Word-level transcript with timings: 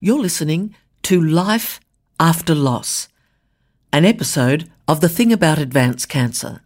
You're 0.00 0.20
listening 0.20 0.76
to 1.02 1.20
Life 1.20 1.80
After 2.20 2.54
Loss, 2.54 3.08
an 3.92 4.04
episode 4.04 4.70
of 4.86 5.00
The 5.00 5.08
Thing 5.08 5.32
About 5.32 5.58
Advanced 5.58 6.08
Cancer. 6.08 6.60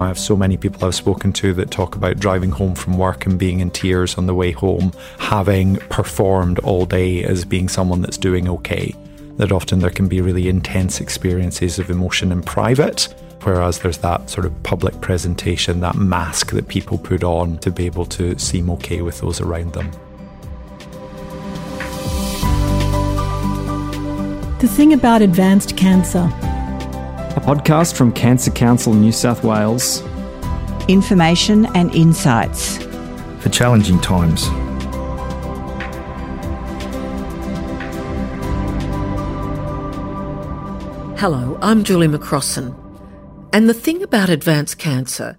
I 0.00 0.08
have 0.08 0.18
so 0.18 0.36
many 0.36 0.56
people 0.56 0.84
I've 0.84 0.96
spoken 0.96 1.32
to 1.34 1.54
that 1.54 1.70
talk 1.70 1.94
about 1.94 2.18
driving 2.18 2.50
home 2.50 2.74
from 2.74 2.98
work 2.98 3.24
and 3.24 3.38
being 3.38 3.60
in 3.60 3.70
tears 3.70 4.18
on 4.18 4.26
the 4.26 4.34
way 4.34 4.50
home, 4.50 4.92
having 5.20 5.76
performed 5.76 6.58
all 6.58 6.86
day 6.86 7.22
as 7.22 7.44
being 7.44 7.68
someone 7.68 8.02
that's 8.02 8.18
doing 8.18 8.48
okay. 8.48 8.96
That 9.36 9.52
often 9.52 9.78
there 9.78 9.90
can 9.90 10.08
be 10.08 10.20
really 10.20 10.48
intense 10.48 11.00
experiences 11.00 11.78
of 11.78 11.88
emotion 11.88 12.32
in 12.32 12.42
private, 12.42 13.14
whereas 13.42 13.80
there's 13.80 13.98
that 13.98 14.30
sort 14.30 14.46
of 14.46 14.62
public 14.62 15.00
presentation, 15.00 15.80
that 15.80 15.94
mask 15.94 16.52
that 16.52 16.68
people 16.68 16.98
put 16.98 17.24
on 17.24 17.58
to 17.58 17.70
be 17.70 17.86
able 17.86 18.06
to 18.06 18.38
seem 18.38 18.70
okay 18.70 19.02
with 19.02 19.20
those 19.20 19.40
around 19.40 19.72
them. 19.72 19.90
The 24.58 24.68
thing 24.68 24.92
about 24.92 25.22
advanced 25.22 25.76
cancer 25.76 26.30
a 27.38 27.40
podcast 27.40 27.94
from 27.94 28.10
Cancer 28.10 28.50
Council 28.50 28.92
New 28.92 29.12
South 29.12 29.44
Wales. 29.44 30.02
Information 30.88 31.66
and 31.76 31.94
insights 31.94 32.78
for 33.38 33.48
challenging 33.50 34.00
times. 34.00 34.46
Hello, 41.20 41.56
I'm 41.62 41.84
Julie 41.84 42.08
McCrossin. 42.08 42.87
And 43.52 43.68
the 43.68 43.74
thing 43.74 44.02
about 44.02 44.28
advanced 44.28 44.78
cancer 44.78 45.36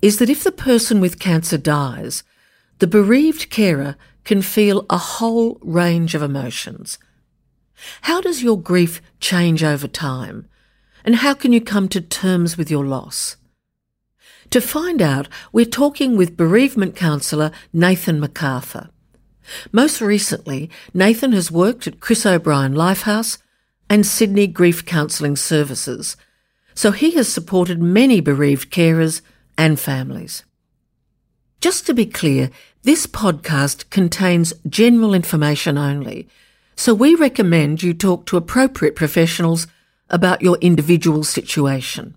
is 0.00 0.18
that 0.18 0.30
if 0.30 0.44
the 0.44 0.52
person 0.52 1.00
with 1.00 1.18
cancer 1.18 1.58
dies, 1.58 2.22
the 2.78 2.86
bereaved 2.86 3.50
carer 3.50 3.96
can 4.24 4.42
feel 4.42 4.86
a 4.88 4.98
whole 4.98 5.58
range 5.60 6.14
of 6.14 6.22
emotions. 6.22 6.98
How 8.02 8.20
does 8.20 8.42
your 8.42 8.60
grief 8.60 9.02
change 9.20 9.64
over 9.64 9.88
time? 9.88 10.48
And 11.04 11.16
how 11.16 11.34
can 11.34 11.52
you 11.52 11.60
come 11.60 11.88
to 11.88 12.00
terms 12.00 12.56
with 12.56 12.70
your 12.70 12.84
loss? 12.84 13.36
To 14.50 14.60
find 14.60 15.02
out, 15.02 15.28
we're 15.52 15.64
talking 15.64 16.16
with 16.16 16.36
bereavement 16.36 16.94
counsellor 16.94 17.50
Nathan 17.72 18.20
MacArthur. 18.20 18.90
Most 19.72 20.00
recently, 20.00 20.70
Nathan 20.94 21.32
has 21.32 21.50
worked 21.50 21.86
at 21.86 22.00
Chris 22.00 22.24
O'Brien 22.24 22.74
Lifehouse 22.74 23.38
and 23.90 24.06
Sydney 24.06 24.46
Grief 24.46 24.84
Counselling 24.84 25.36
Services, 25.36 26.16
so 26.82 26.90
he 26.90 27.12
has 27.12 27.32
supported 27.32 27.80
many 27.80 28.20
bereaved 28.20 28.72
carers 28.72 29.20
and 29.56 29.78
families. 29.78 30.42
Just 31.60 31.86
to 31.86 31.94
be 31.94 32.06
clear, 32.06 32.50
this 32.82 33.06
podcast 33.06 33.88
contains 33.88 34.52
general 34.68 35.14
information 35.14 35.78
only, 35.78 36.26
so 36.74 36.92
we 36.92 37.14
recommend 37.14 37.84
you 37.84 37.94
talk 37.94 38.26
to 38.26 38.36
appropriate 38.36 38.96
professionals 38.96 39.68
about 40.10 40.42
your 40.42 40.58
individual 40.60 41.22
situation. 41.22 42.16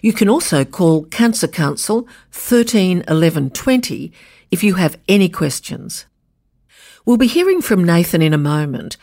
You 0.00 0.12
can 0.12 0.28
also 0.28 0.64
call 0.64 1.06
Cancer 1.06 1.48
Council 1.48 2.06
13 2.30 3.02
11 3.08 3.50
20 3.50 4.12
if 4.52 4.62
you 4.62 4.74
have 4.74 4.96
any 5.08 5.28
questions. 5.28 6.06
We'll 7.04 7.16
be 7.16 7.26
hearing 7.26 7.62
from 7.62 7.82
Nathan 7.82 8.22
in 8.22 8.32
a 8.32 8.38
moment, 8.38 8.96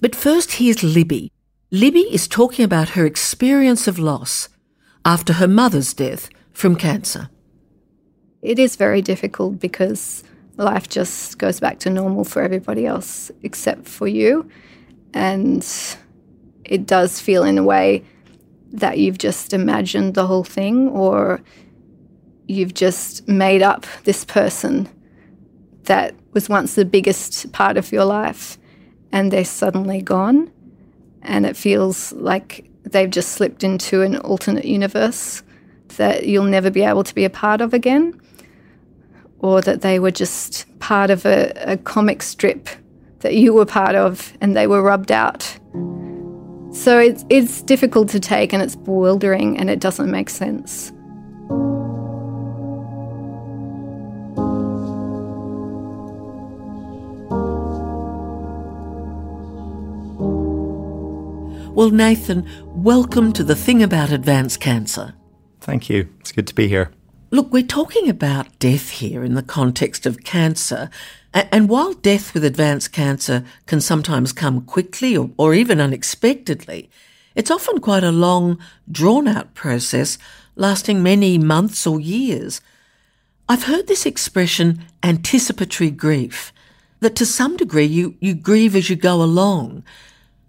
but 0.00 0.16
first 0.16 0.54
here's 0.54 0.82
Libby. 0.82 1.30
Libby 1.74 2.00
is 2.00 2.28
talking 2.28 2.66
about 2.66 2.90
her 2.90 3.06
experience 3.06 3.88
of 3.88 3.98
loss 3.98 4.50
after 5.06 5.32
her 5.32 5.48
mother's 5.48 5.94
death 5.94 6.28
from 6.52 6.76
cancer. 6.76 7.30
It 8.42 8.58
is 8.58 8.76
very 8.76 9.00
difficult 9.00 9.58
because 9.58 10.22
life 10.58 10.86
just 10.86 11.38
goes 11.38 11.60
back 11.60 11.78
to 11.78 11.88
normal 11.88 12.24
for 12.24 12.42
everybody 12.42 12.84
else 12.84 13.30
except 13.42 13.88
for 13.88 14.06
you. 14.06 14.50
And 15.14 15.66
it 16.62 16.84
does 16.86 17.20
feel 17.20 17.42
in 17.42 17.56
a 17.56 17.62
way 17.62 18.04
that 18.74 18.98
you've 18.98 19.16
just 19.16 19.54
imagined 19.54 20.12
the 20.12 20.26
whole 20.26 20.44
thing 20.44 20.88
or 20.88 21.40
you've 22.48 22.74
just 22.74 23.26
made 23.26 23.62
up 23.62 23.86
this 24.04 24.26
person 24.26 24.90
that 25.84 26.14
was 26.34 26.50
once 26.50 26.74
the 26.74 26.84
biggest 26.84 27.50
part 27.52 27.78
of 27.78 27.92
your 27.92 28.04
life 28.04 28.58
and 29.10 29.32
they're 29.32 29.42
suddenly 29.42 30.02
gone 30.02 30.52
and 31.22 31.46
it 31.46 31.56
feels 31.56 32.12
like 32.12 32.68
they've 32.84 33.10
just 33.10 33.32
slipped 33.32 33.64
into 33.64 34.02
an 34.02 34.16
alternate 34.18 34.64
universe 34.64 35.42
that 35.96 36.26
you'll 36.26 36.44
never 36.44 36.70
be 36.70 36.82
able 36.82 37.04
to 37.04 37.14
be 37.14 37.24
a 37.24 37.30
part 37.30 37.60
of 37.60 37.74
again 37.74 38.18
or 39.38 39.60
that 39.60 39.82
they 39.82 39.98
were 39.98 40.10
just 40.10 40.66
part 40.78 41.10
of 41.10 41.26
a, 41.26 41.52
a 41.56 41.76
comic 41.76 42.22
strip 42.22 42.68
that 43.20 43.34
you 43.34 43.52
were 43.52 43.66
part 43.66 43.94
of 43.94 44.32
and 44.40 44.56
they 44.56 44.66
were 44.66 44.82
rubbed 44.82 45.12
out 45.12 45.58
so 46.72 46.98
it's, 46.98 47.24
it's 47.28 47.60
difficult 47.62 48.08
to 48.10 48.20
take 48.20 48.54
and 48.54 48.62
it's 48.62 48.76
bewildering 48.76 49.58
and 49.58 49.68
it 49.68 49.78
doesn't 49.78 50.10
make 50.10 50.30
sense. 50.30 50.90
Well, 61.74 61.88
Nathan, 61.88 62.46
welcome 62.66 63.32
to 63.32 63.42
the 63.42 63.56
thing 63.56 63.82
about 63.82 64.12
advanced 64.12 64.60
cancer. 64.60 65.14
Thank 65.62 65.88
you. 65.88 66.06
It's 66.20 66.30
good 66.30 66.46
to 66.48 66.54
be 66.54 66.68
here. 66.68 66.90
Look, 67.30 67.50
we're 67.50 67.62
talking 67.62 68.10
about 68.10 68.58
death 68.58 68.90
here 68.90 69.24
in 69.24 69.32
the 69.32 69.42
context 69.42 70.04
of 70.04 70.22
cancer. 70.22 70.90
And 71.32 71.70
while 71.70 71.94
death 71.94 72.34
with 72.34 72.44
advanced 72.44 72.92
cancer 72.92 73.42
can 73.64 73.80
sometimes 73.80 74.34
come 74.34 74.60
quickly 74.66 75.16
or, 75.16 75.30
or 75.38 75.54
even 75.54 75.80
unexpectedly, 75.80 76.90
it's 77.34 77.50
often 77.50 77.80
quite 77.80 78.04
a 78.04 78.12
long, 78.12 78.58
drawn 78.90 79.26
out 79.26 79.54
process 79.54 80.18
lasting 80.56 81.02
many 81.02 81.38
months 81.38 81.86
or 81.86 81.98
years. 81.98 82.60
I've 83.48 83.64
heard 83.64 83.86
this 83.86 84.04
expression, 84.04 84.84
anticipatory 85.02 85.90
grief, 85.90 86.52
that 87.00 87.16
to 87.16 87.24
some 87.24 87.56
degree 87.56 87.86
you, 87.86 88.14
you 88.20 88.34
grieve 88.34 88.76
as 88.76 88.90
you 88.90 88.96
go 88.96 89.22
along. 89.22 89.84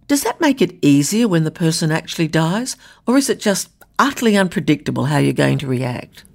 Does 0.07 0.23
that 0.23 0.41
make 0.41 0.61
it 0.61 0.77
easier 0.81 1.27
when 1.27 1.43
the 1.43 1.51
person 1.51 1.91
actually 1.91 2.27
dies, 2.27 2.75
or 3.07 3.17
is 3.17 3.29
it 3.29 3.39
just 3.39 3.69
utterly 3.99 4.35
unpredictable 4.35 5.05
how 5.05 5.17
you're 5.17 5.33
going 5.33 5.57
to 5.59 5.67
react? 5.67 6.25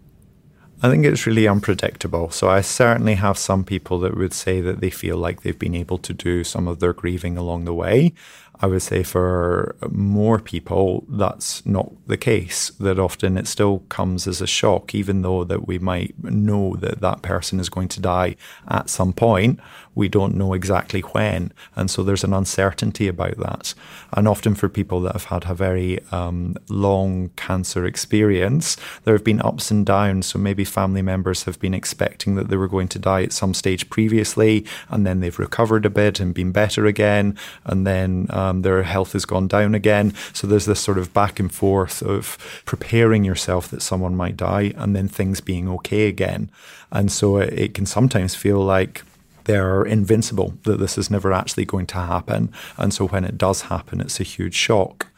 I 0.80 0.88
think 0.88 1.04
it's 1.04 1.26
really 1.26 1.48
unpredictable. 1.48 2.30
So 2.30 2.48
I 2.48 2.60
certainly 2.60 3.14
have 3.14 3.36
some 3.36 3.64
people 3.64 3.98
that 4.00 4.16
would 4.16 4.32
say 4.32 4.60
that 4.60 4.80
they 4.80 4.90
feel 4.90 5.16
like 5.16 5.42
they've 5.42 5.58
been 5.58 5.74
able 5.74 5.98
to 5.98 6.14
do 6.14 6.44
some 6.44 6.68
of 6.68 6.78
their 6.78 6.92
grieving 6.92 7.36
along 7.36 7.64
the 7.64 7.74
way. 7.74 8.12
I 8.60 8.66
would 8.66 8.82
say 8.82 9.02
for 9.02 9.76
more 9.90 10.40
people, 10.40 11.04
that's 11.08 11.64
not 11.66 11.92
the 12.06 12.16
case. 12.16 12.70
That 12.80 12.98
often 12.98 13.36
it 13.36 13.48
still 13.48 13.80
comes 13.88 14.26
as 14.26 14.40
a 14.40 14.46
shock, 14.46 14.94
even 14.94 15.22
though 15.22 15.44
that 15.44 15.66
we 15.66 15.78
might 15.78 16.14
know 16.22 16.76
that 16.76 17.00
that 17.00 17.22
person 17.22 17.60
is 17.60 17.68
going 17.68 17.88
to 17.88 18.00
die 18.00 18.36
at 18.68 18.90
some 18.90 19.12
point. 19.12 19.60
We 19.98 20.08
don't 20.08 20.36
know 20.36 20.52
exactly 20.54 21.00
when, 21.00 21.52
and 21.74 21.90
so 21.90 22.04
there's 22.04 22.22
an 22.22 22.32
uncertainty 22.32 23.08
about 23.08 23.36
that. 23.38 23.74
And 24.12 24.28
often 24.28 24.54
for 24.54 24.68
people 24.68 25.00
that 25.00 25.14
have 25.14 25.24
had 25.24 25.50
a 25.50 25.54
very 25.54 25.98
um, 26.12 26.54
long 26.68 27.30
cancer 27.34 27.84
experience, 27.84 28.76
there 29.02 29.14
have 29.14 29.24
been 29.24 29.42
ups 29.42 29.72
and 29.72 29.84
downs. 29.84 30.26
So 30.26 30.38
maybe 30.38 30.64
family 30.64 31.02
members 31.02 31.42
have 31.44 31.58
been 31.58 31.74
expecting 31.74 32.36
that 32.36 32.48
they 32.48 32.56
were 32.56 32.68
going 32.68 32.86
to 32.88 33.00
die 33.00 33.24
at 33.24 33.32
some 33.32 33.52
stage 33.52 33.90
previously, 33.90 34.64
and 34.88 35.04
then 35.04 35.18
they've 35.18 35.36
recovered 35.36 35.84
a 35.84 35.90
bit 35.90 36.20
and 36.20 36.32
been 36.32 36.52
better 36.52 36.86
again, 36.86 37.36
and 37.64 37.84
then 37.84 38.28
um, 38.30 38.62
their 38.62 38.84
health 38.84 39.14
has 39.14 39.24
gone 39.24 39.48
down 39.48 39.74
again. 39.74 40.14
So 40.32 40.46
there's 40.46 40.66
this 40.66 40.80
sort 40.80 40.98
of 40.98 41.12
back 41.12 41.40
and 41.40 41.52
forth 41.52 42.02
of 42.02 42.38
preparing 42.64 43.24
yourself 43.24 43.68
that 43.70 43.82
someone 43.82 44.14
might 44.14 44.36
die, 44.36 44.72
and 44.76 44.94
then 44.94 45.08
things 45.08 45.40
being 45.40 45.68
okay 45.68 46.06
again. 46.06 46.50
And 46.92 47.10
so 47.10 47.38
it, 47.38 47.52
it 47.52 47.74
can 47.74 47.86
sometimes 47.86 48.36
feel 48.36 48.60
like 48.60 49.02
they're 49.48 49.82
invincible, 49.82 50.52
that 50.64 50.78
this 50.78 50.98
is 50.98 51.10
never 51.10 51.32
actually 51.32 51.64
going 51.64 51.86
to 51.86 51.96
happen. 51.96 52.52
And 52.76 52.92
so 52.92 53.08
when 53.08 53.24
it 53.24 53.38
does 53.38 53.62
happen, 53.62 54.00
it's 54.00 54.20
a 54.20 54.24
huge 54.24 54.54
shock. 54.54 55.08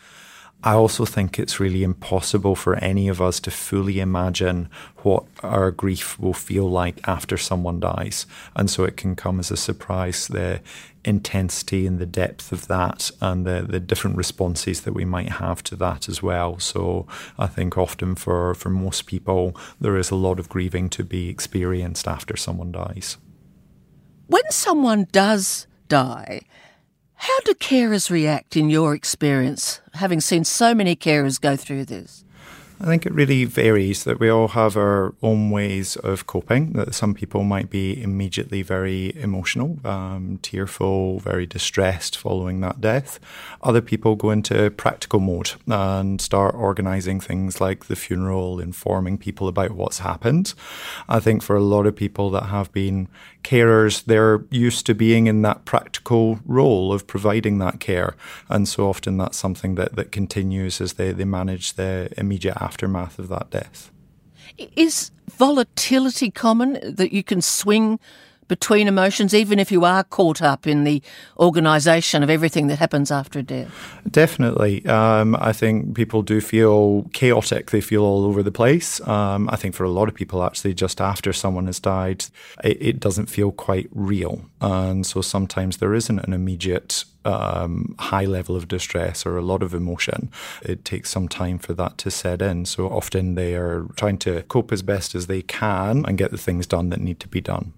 I 0.62 0.74
also 0.74 1.04
think 1.04 1.38
it's 1.38 1.58
really 1.58 1.82
impossible 1.82 2.54
for 2.54 2.76
any 2.76 3.08
of 3.08 3.20
us 3.20 3.40
to 3.40 3.50
fully 3.50 3.98
imagine 3.98 4.68
what 4.98 5.24
our 5.42 5.72
grief 5.72 6.20
will 6.20 6.34
feel 6.34 6.70
like 6.70 7.08
after 7.08 7.36
someone 7.36 7.80
dies. 7.80 8.26
And 8.54 8.70
so 8.70 8.84
it 8.84 8.96
can 8.96 9.16
come 9.16 9.40
as 9.40 9.50
a 9.50 9.56
surprise 9.56 10.28
the 10.28 10.60
intensity 11.04 11.86
and 11.86 11.98
the 11.98 12.06
depth 12.06 12.52
of 12.52 12.68
that 12.68 13.10
and 13.20 13.44
the, 13.44 13.66
the 13.68 13.80
different 13.80 14.16
responses 14.16 14.82
that 14.82 14.92
we 14.92 15.04
might 15.04 15.30
have 15.30 15.64
to 15.64 15.76
that 15.76 16.08
as 16.08 16.22
well. 16.22 16.60
So 16.60 17.06
I 17.36 17.48
think 17.48 17.76
often 17.76 18.14
for, 18.14 18.54
for 18.54 18.70
most 18.70 19.06
people, 19.06 19.56
there 19.80 19.96
is 19.96 20.10
a 20.10 20.14
lot 20.26 20.38
of 20.38 20.48
grieving 20.48 20.88
to 20.90 21.02
be 21.02 21.28
experienced 21.28 22.06
after 22.06 22.36
someone 22.36 22.70
dies. 22.70 23.16
When 24.30 24.48
someone 24.50 25.08
does 25.10 25.66
die, 25.88 26.42
how 27.16 27.40
do 27.40 27.52
carers 27.54 28.10
react 28.10 28.56
in 28.56 28.70
your 28.70 28.94
experience, 28.94 29.80
having 29.94 30.20
seen 30.20 30.44
so 30.44 30.72
many 30.72 30.94
carers 30.94 31.40
go 31.40 31.56
through 31.56 31.86
this? 31.86 32.24
I 32.82 32.86
think 32.86 33.04
it 33.04 33.12
really 33.12 33.44
varies 33.44 34.04
that 34.04 34.18
we 34.18 34.30
all 34.30 34.48
have 34.48 34.74
our 34.74 35.14
own 35.22 35.50
ways 35.50 35.96
of 35.96 36.26
coping. 36.26 36.72
That 36.72 36.94
some 36.94 37.12
people 37.12 37.44
might 37.44 37.68
be 37.68 38.02
immediately 38.02 38.62
very 38.62 39.14
emotional, 39.20 39.78
um, 39.84 40.38
tearful, 40.40 41.18
very 41.18 41.44
distressed 41.44 42.16
following 42.16 42.60
that 42.60 42.80
death. 42.80 43.20
Other 43.62 43.82
people 43.82 44.16
go 44.16 44.30
into 44.30 44.70
practical 44.70 45.20
mode 45.20 45.52
and 45.66 46.22
start 46.22 46.54
organizing 46.54 47.20
things 47.20 47.60
like 47.60 47.84
the 47.84 47.96
funeral, 47.96 48.58
informing 48.58 49.18
people 49.18 49.46
about 49.46 49.72
what's 49.72 49.98
happened. 49.98 50.54
I 51.06 51.20
think 51.20 51.42
for 51.42 51.56
a 51.56 51.62
lot 51.62 51.86
of 51.86 51.94
people 51.94 52.30
that 52.30 52.44
have 52.44 52.72
been 52.72 53.08
carers, 53.44 54.04
they're 54.04 54.44
used 54.50 54.86
to 54.86 54.94
being 54.94 55.26
in 55.26 55.42
that 55.42 55.66
practical 55.66 56.40
role 56.46 56.94
of 56.94 57.06
providing 57.06 57.58
that 57.58 57.78
care. 57.78 58.16
And 58.48 58.66
so 58.66 58.88
often 58.88 59.18
that's 59.18 59.36
something 59.36 59.74
that, 59.74 59.96
that 59.96 60.12
continues 60.12 60.80
as 60.80 60.94
they, 60.94 61.12
they 61.12 61.24
manage 61.26 61.74
the 61.74 62.10
immediate 62.16 62.56
aftermath 62.56 62.69
of 63.18 63.28
that 63.28 63.50
death. 63.50 63.90
Is 64.76 65.10
volatility 65.30 66.30
common 66.30 66.78
that 66.82 67.12
you 67.12 67.22
can 67.22 67.40
swing 67.40 67.98
between 68.50 68.88
emotions, 68.88 69.32
even 69.32 69.60
if 69.60 69.70
you 69.70 69.84
are 69.84 70.02
caught 70.02 70.42
up 70.42 70.66
in 70.66 70.82
the 70.82 71.00
organisation 71.38 72.24
of 72.24 72.28
everything 72.28 72.66
that 72.66 72.80
happens 72.80 73.12
after 73.12 73.38
a 73.38 73.42
death? 73.44 73.72
Definitely. 74.10 74.84
Um, 74.86 75.36
I 75.36 75.52
think 75.52 75.94
people 75.94 76.22
do 76.22 76.40
feel 76.40 77.08
chaotic. 77.12 77.70
They 77.70 77.80
feel 77.80 78.02
all 78.02 78.24
over 78.24 78.42
the 78.42 78.50
place. 78.50 79.00
Um, 79.06 79.48
I 79.50 79.56
think 79.56 79.76
for 79.76 79.84
a 79.84 79.90
lot 79.90 80.08
of 80.08 80.16
people, 80.16 80.42
actually, 80.42 80.74
just 80.74 81.00
after 81.00 81.32
someone 81.32 81.66
has 81.66 81.78
died, 81.78 82.24
it, 82.64 82.76
it 82.80 83.00
doesn't 83.00 83.26
feel 83.26 83.52
quite 83.52 83.88
real. 83.92 84.44
And 84.60 85.06
so 85.06 85.20
sometimes 85.20 85.76
there 85.76 85.94
isn't 85.94 86.18
an 86.18 86.32
immediate 86.32 87.04
um, 87.24 87.94
high 87.98 88.24
level 88.24 88.56
of 88.56 88.68
distress 88.68 89.26
or 89.26 89.36
a 89.36 89.42
lot 89.42 89.62
of 89.62 89.74
emotion. 89.74 90.30
It 90.62 90.84
takes 90.84 91.10
some 91.10 91.28
time 91.28 91.58
for 91.58 91.74
that 91.74 91.98
to 91.98 92.10
set 92.10 92.42
in. 92.42 92.64
So 92.64 92.88
often 92.88 93.34
they 93.34 93.54
are 93.54 93.86
trying 93.96 94.18
to 94.18 94.42
cope 94.44 94.72
as 94.72 94.82
best 94.82 95.14
as 95.14 95.26
they 95.26 95.42
can 95.42 96.04
and 96.06 96.16
get 96.18 96.30
the 96.30 96.38
things 96.38 96.66
done 96.66 96.90
that 96.90 97.00
need 97.00 97.20
to 97.20 97.28
be 97.28 97.40
done 97.40 97.72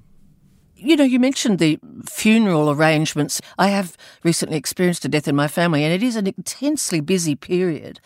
you 0.83 0.97
know, 0.97 1.05
you 1.05 1.21
mentioned 1.21 1.59
the 1.59 1.79
funeral 2.09 2.71
arrangements. 2.71 3.41
I 3.59 3.69
have 3.69 3.97
recently 4.25 4.57
experienced 4.57 5.05
a 5.05 5.09
death 5.09 5.29
in 5.29 5.37
my 5.37 5.49
family, 5.49 5.85
and 5.85 5.93
it 5.93 6.03
is 6.03 6.17
an 6.17 6.27
intensely 6.27 7.01
busy 7.01 7.35
period. 7.35 8.01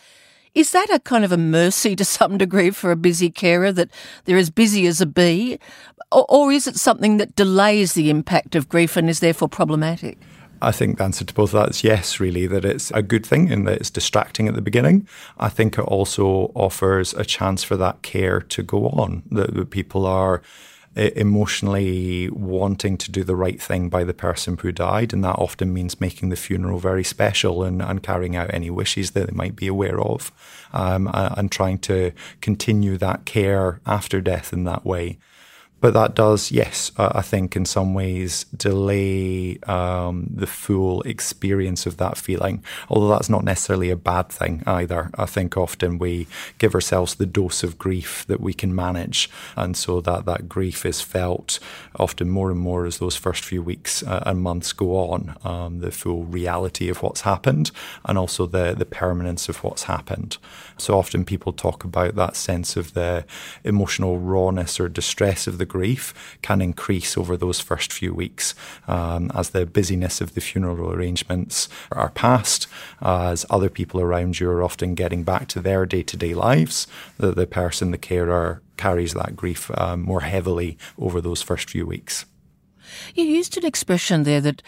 Is 0.53 0.71
that 0.71 0.89
a 0.91 0.99
kind 0.99 1.25
of 1.25 1.31
a 1.31 1.37
mercy 1.37 1.95
to 1.95 2.05
some 2.05 2.37
degree 2.37 2.69
for 2.69 2.91
a 2.91 2.95
busy 2.95 3.29
carer 3.29 3.71
that 3.71 3.89
they're 4.25 4.37
as 4.37 4.49
busy 4.49 4.87
as 4.87 5.01
a 5.01 5.05
bee? 5.05 5.59
Or, 6.11 6.25
or 6.29 6.51
is 6.51 6.67
it 6.67 6.77
something 6.77 7.17
that 7.17 7.35
delays 7.35 7.93
the 7.93 8.09
impact 8.09 8.55
of 8.55 8.69
grief 8.69 8.95
and 8.95 9.09
is 9.09 9.19
therefore 9.19 9.49
problematic? 9.49 10.19
I 10.61 10.71
think 10.71 10.97
the 10.97 11.03
answer 11.03 11.25
to 11.25 11.33
both 11.33 11.53
of 11.53 11.61
that 11.61 11.69
is 11.69 11.83
yes, 11.83 12.19
really, 12.19 12.47
that 12.47 12.65
it's 12.65 12.91
a 12.91 13.01
good 13.01 13.25
thing 13.25 13.51
and 13.51 13.67
that 13.67 13.79
it's 13.79 13.89
distracting 13.89 14.47
at 14.47 14.55
the 14.55 14.61
beginning. 14.61 15.07
I 15.37 15.49
think 15.49 15.77
it 15.77 15.81
also 15.81 16.51
offers 16.55 17.13
a 17.13 17.25
chance 17.25 17.63
for 17.63 17.77
that 17.77 18.01
care 18.01 18.41
to 18.41 18.63
go 18.63 18.87
on, 18.89 19.23
that, 19.31 19.69
people 19.69 20.05
are 20.05 20.41
emotionally 20.97 22.27
wanting 22.31 22.97
to 22.97 23.11
do 23.11 23.23
the 23.23 23.35
right 23.35 23.61
thing 23.61 23.87
by 23.87 24.03
the 24.03 24.13
person 24.13 24.57
who 24.57 24.71
died. 24.71 25.13
And 25.13 25.23
that 25.23 25.37
often 25.37 25.71
means 25.71 26.01
making 26.01 26.29
the 26.29 26.35
funeral 26.35 26.79
very 26.79 27.03
special 27.03 27.63
and, 27.63 27.81
and 27.81 28.01
carrying 28.01 28.35
out 28.35 28.53
any 28.53 28.71
wishes 28.71 29.11
that 29.11 29.27
they 29.27 29.35
might 29.35 29.55
be 29.55 29.67
aware 29.67 29.99
of 29.99 30.31
um, 30.73 31.09
and 31.13 31.51
trying 31.51 31.77
to 31.79 32.13
continue 32.41 32.97
that 32.97 33.25
care 33.25 33.79
after 33.85 34.21
death 34.21 34.51
in 34.51 34.63
that 34.63 34.85
way 34.85 35.19
but 35.79 35.93
that 35.93 36.15
does, 36.15 36.51
yes, 36.51 36.91
uh, 36.97 37.11
I 37.13 37.21
think 37.21 37.55
in 37.55 37.65
some 37.65 37.93
ways 37.93 38.45
delay 38.55 39.59
um, 39.67 40.27
the 40.33 40.47
full 40.47 41.01
experience 41.03 41.85
of 41.85 41.97
that 41.97 42.17
feeling. 42.17 42.63
Although 42.89 43.09
that's 43.09 43.29
not 43.29 43.43
necessarily 43.43 43.91
a 43.91 43.95
bad 43.95 44.29
thing 44.29 44.63
either. 44.65 45.11
I 45.15 45.25
think 45.25 45.55
often 45.55 45.99
we 45.99 46.27
give 46.57 46.73
ourselves 46.73 47.15
the 47.15 47.27
dose 47.27 47.63
of 47.63 47.77
grief 47.77 48.25
that 48.27 48.41
we 48.41 48.53
can 48.53 48.73
manage, 48.73 49.29
and 49.55 49.77
so 49.77 50.01
that 50.01 50.25
that 50.25 50.49
grief 50.49 50.85
is 50.85 51.01
felt 51.01 51.59
often 51.95 52.29
more 52.29 52.49
and 52.49 52.59
more 52.59 52.85
as 52.85 52.97
those 52.97 53.15
first 53.15 53.43
few 53.43 53.61
weeks 53.61 54.01
uh, 54.03 54.23
and 54.25 54.41
months 54.41 54.73
go 54.73 54.97
on. 54.97 55.35
Um, 55.43 55.79
the 55.79 55.91
full 55.91 56.23
reality 56.23 56.89
of 56.89 57.03
what's 57.03 57.21
happened, 57.21 57.69
and 58.05 58.17
also 58.17 58.47
the 58.47 58.73
the 58.73 58.85
permanence 58.85 59.47
of 59.47 59.63
what's 59.63 59.83
happened. 59.83 60.37
So 60.77 60.97
often 60.97 61.23
people 61.25 61.53
talk 61.53 61.83
about 61.83 62.15
that 62.15 62.35
sense 62.35 62.75
of 62.75 62.93
the 62.93 63.25
emotional 63.63 64.19
rawness 64.19 64.79
or 64.79 64.89
distress 64.89 65.47
of 65.47 65.57
the 65.57 65.66
grief 65.67 66.37
can 66.41 66.61
increase 66.61 67.17
over 67.17 67.37
those 67.37 67.59
first 67.59 67.93
few 67.93 68.13
weeks 68.13 68.55
um, 68.87 69.31
as 69.35 69.49
the 69.51 69.65
busyness 69.65 70.21
of 70.21 70.33
the 70.33 70.41
funeral 70.41 70.91
arrangements 70.93 71.69
are 71.91 72.09
past, 72.09 72.67
as 73.01 73.45
other 73.49 73.69
people 73.69 74.01
around 74.01 74.39
you 74.39 74.49
are 74.49 74.63
often 74.63 74.95
getting 74.95 75.23
back 75.23 75.47
to 75.49 75.61
their 75.61 75.85
day 75.85 76.03
to 76.03 76.17
day 76.17 76.33
lives. 76.33 76.87
The, 77.17 77.31
the 77.31 77.47
person, 77.47 77.91
the 77.91 77.97
carer, 77.97 78.61
carries 78.77 79.13
that 79.13 79.35
grief 79.35 79.71
um, 79.77 80.01
more 80.01 80.21
heavily 80.21 80.77
over 80.97 81.19
those 81.19 81.41
first 81.41 81.69
few 81.69 81.85
weeks. 81.85 82.25
You 83.15 83.25
used 83.25 83.57
an 83.57 83.65
expression 83.65 84.23
there 84.23 84.41
that 84.41 84.63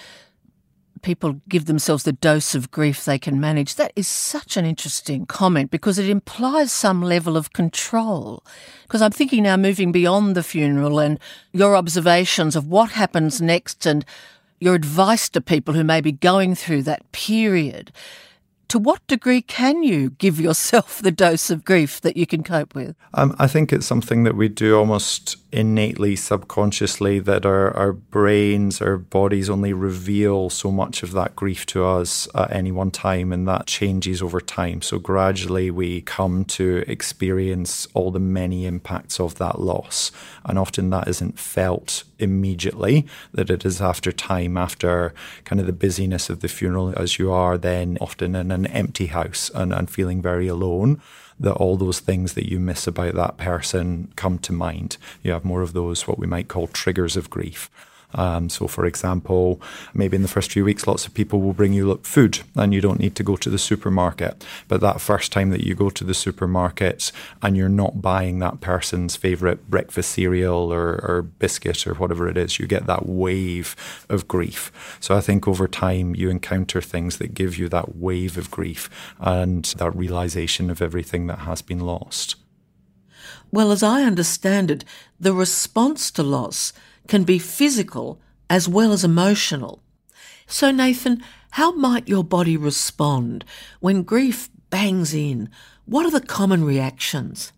people 1.02 1.42
give 1.48 1.66
themselves 1.66 2.04
the 2.04 2.12
dose 2.12 2.56
of 2.56 2.72
grief 2.72 3.04
they 3.06 3.20
can 3.20 3.40
manage. 3.40 3.76
That 3.76 3.94
is 3.96 4.08
such 4.08 4.58
an 4.58 4.66
interesting 4.66 5.26
comment 5.26 5.72
because 5.72 6.00
it 6.00 6.10
implies 6.10 6.72
some 6.72 7.02
level 7.02 7.38
of 7.38 7.54
control. 7.54 8.44
Because 8.84 9.02
I'm 9.02 9.12
thinking 9.12 9.44
now 9.44 9.58
moving 9.58 9.92
beyond 9.92 10.36
the 10.36 10.44
funeral 10.44 11.00
and 11.00 11.20
your 11.52 11.76
observations 11.76 12.56
of 12.56 12.68
what 12.68 12.92
happens 12.92 13.42
next 13.42 13.86
and 13.86 14.06
your 14.60 14.76
advice 14.76 15.30
to 15.30 15.42
people 15.42 15.74
who 15.74 15.84
may 15.84 16.02
be 16.02 16.12
going 16.12 16.56
through 16.56 16.84
that 16.84 17.10
period 17.12 17.92
to 18.70 18.80
what 18.80 19.06
degree 19.08 19.42
can 19.42 19.84
you 19.84 20.12
give 20.12 20.40
yourself 20.40 21.02
the 21.02 21.12
dose 21.12 21.50
of 21.50 21.66
grief 21.66 22.00
that 22.02 22.16
you 22.16 22.26
can 22.26 22.44
cope 22.44 22.74
with? 22.74 22.96
Um, 23.14 23.36
I 23.38 23.48
think 23.48 23.74
it's 23.74 23.86
something 23.86 24.24
that 24.24 24.36
we 24.36 24.48
do 24.48 24.78
almost 24.78 25.38
innately, 25.52 26.16
subconsciously, 26.16 27.20
that 27.20 27.46
our, 27.46 27.76
our 27.76 27.92
brains, 27.92 28.82
our 28.82 28.98
bodies 28.98 29.50
only 29.50 29.74
reveal 29.74 30.50
so 30.50 30.72
much 30.72 31.02
of 31.02 31.12
that 31.14 31.36
grief 31.36 31.66
to 31.68 31.84
us 31.84 32.28
at 32.36 32.52
any 32.52 32.72
one 32.72 32.92
time, 32.92 33.34
and 33.34 33.48
that 33.48 33.66
changes 33.66 34.22
over 34.22 34.40
time. 34.40 34.82
So 34.82 35.00
gradually 35.00 35.72
we 35.72 36.02
come 36.02 36.46
to 36.46 36.84
experience 36.88 37.88
all 37.94 38.12
the 38.12 38.20
many 38.20 38.66
impacts 38.66 39.20
of 39.20 39.36
that 39.36 39.60
loss. 39.60 40.12
And 40.46 40.60
often 40.60 40.92
that 40.92 41.08
isn't 41.08 41.40
felt 41.40 42.04
immediately, 42.20 43.06
that 43.34 43.50
it 43.50 43.66
is 43.66 43.82
after 43.82 44.12
time, 44.12 44.58
after 44.58 45.14
kind 45.46 45.60
of 45.60 45.66
the 45.66 45.74
busyness 45.74 46.30
of 46.30 46.42
the 46.42 46.48
funeral, 46.48 46.94
as 46.98 47.20
you 47.20 47.32
are 47.32 47.58
then 47.58 47.98
often 48.02 48.36
in 48.36 48.52
an 48.52 48.68
empty 48.68 49.08
house 49.08 49.50
and, 49.56 49.74
and 49.74 49.90
feeling 49.90 50.22
very 50.22 50.48
alone 50.48 51.02
that 51.40 51.54
all 51.54 51.78
those 51.78 52.00
things 52.00 52.34
that 52.34 52.50
you 52.50 52.60
miss 52.60 52.86
about 52.86 53.16
that 53.16 53.38
person 53.38 54.12
come 54.16 54.38
to 54.40 54.52
mind. 54.52 54.98
You 55.24 55.32
have 55.32 55.46
more 55.46 55.62
of 55.62 55.74
those, 55.74 56.08
what 56.08 56.20
we 56.20 56.28
might 56.28 56.50
call 56.50 56.68
triggers 56.68 57.16
of 57.16 57.30
grief. 57.30 57.70
Um, 58.14 58.50
so, 58.50 58.68
for 58.68 58.86
example, 58.86 59.62
maybe 59.94 60.16
in 60.16 60.22
the 60.22 60.28
first 60.28 60.52
few 60.52 60.66
weeks, 60.66 60.88
lots 60.88 61.06
of 61.06 61.14
people 61.14 61.42
will 61.42 61.54
bring 61.54 61.74
you 61.74 62.00
food 62.04 62.40
and 62.56 62.74
you 62.74 62.82
don't 62.82 63.00
need 63.00 63.16
to 63.16 63.24
go 63.24 63.36
to 63.36 63.50
the 63.50 63.58
supermarket. 63.58 64.44
But 64.68 64.82
that 64.82 65.02
first 65.02 65.32
time 65.32 65.52
that 65.52 65.64
you 65.64 65.76
go 65.76 65.90
to 65.92 66.04
the 66.04 66.14
supermarket 66.14 67.12
and 67.42 67.56
you're 67.56 67.70
not 67.70 68.02
buying 68.02 68.40
that 68.40 68.62
person's 68.62 69.16
favorite 69.16 69.70
breakfast 69.70 70.12
cereal 70.12 70.74
or, 70.74 71.00
or 71.06 71.22
biscuit 71.22 71.86
or 71.86 71.94
whatever 71.96 72.28
it 72.28 72.38
is, 72.38 72.60
you 72.60 72.68
get 72.68 72.88
that 72.88 73.08
wave 73.08 73.76
of 74.10 74.28
grief. 74.28 74.72
So, 75.00 75.16
I 75.16 75.22
think 75.22 75.48
over 75.48 75.68
time 75.68 76.16
you 76.16 76.30
encounter 76.30 76.82
things 76.82 77.18
that 77.18 77.34
give 77.34 77.58
you 77.58 77.70
that 77.70 77.96
wave 77.96 78.38
of 78.38 78.50
grief 78.50 78.90
and 79.20 79.66
that 79.78 79.96
realization 79.96 80.70
of 80.70 80.82
everything 80.82 81.28
that 81.28 81.40
has 81.40 81.62
been 81.62 81.80
lost. 81.80 82.36
Well, 83.52 83.72
as 83.72 83.82
I 83.82 84.04
understand 84.04 84.70
it, 84.70 84.86
the 85.20 85.34
response 85.34 86.12
to 86.12 86.24
loss 86.24 86.72
can 87.10 87.26
be 87.26 87.40
physical 87.40 88.22
as 88.50 88.70
well 88.70 88.94
as 88.94 89.04
emotional. 89.04 89.84
So, 90.48 90.72
Nathan, 90.72 91.22
how 91.52 91.72
might 91.74 92.08
your 92.08 92.24
body 92.24 92.56
respond 92.56 93.44
when 93.82 94.04
grief 94.04 94.50
bangs 94.70 95.14
in? 95.14 95.50
What 95.86 96.06
are 96.06 96.12
the 96.12 96.26
common 96.26 96.64
reactions? 96.64 97.52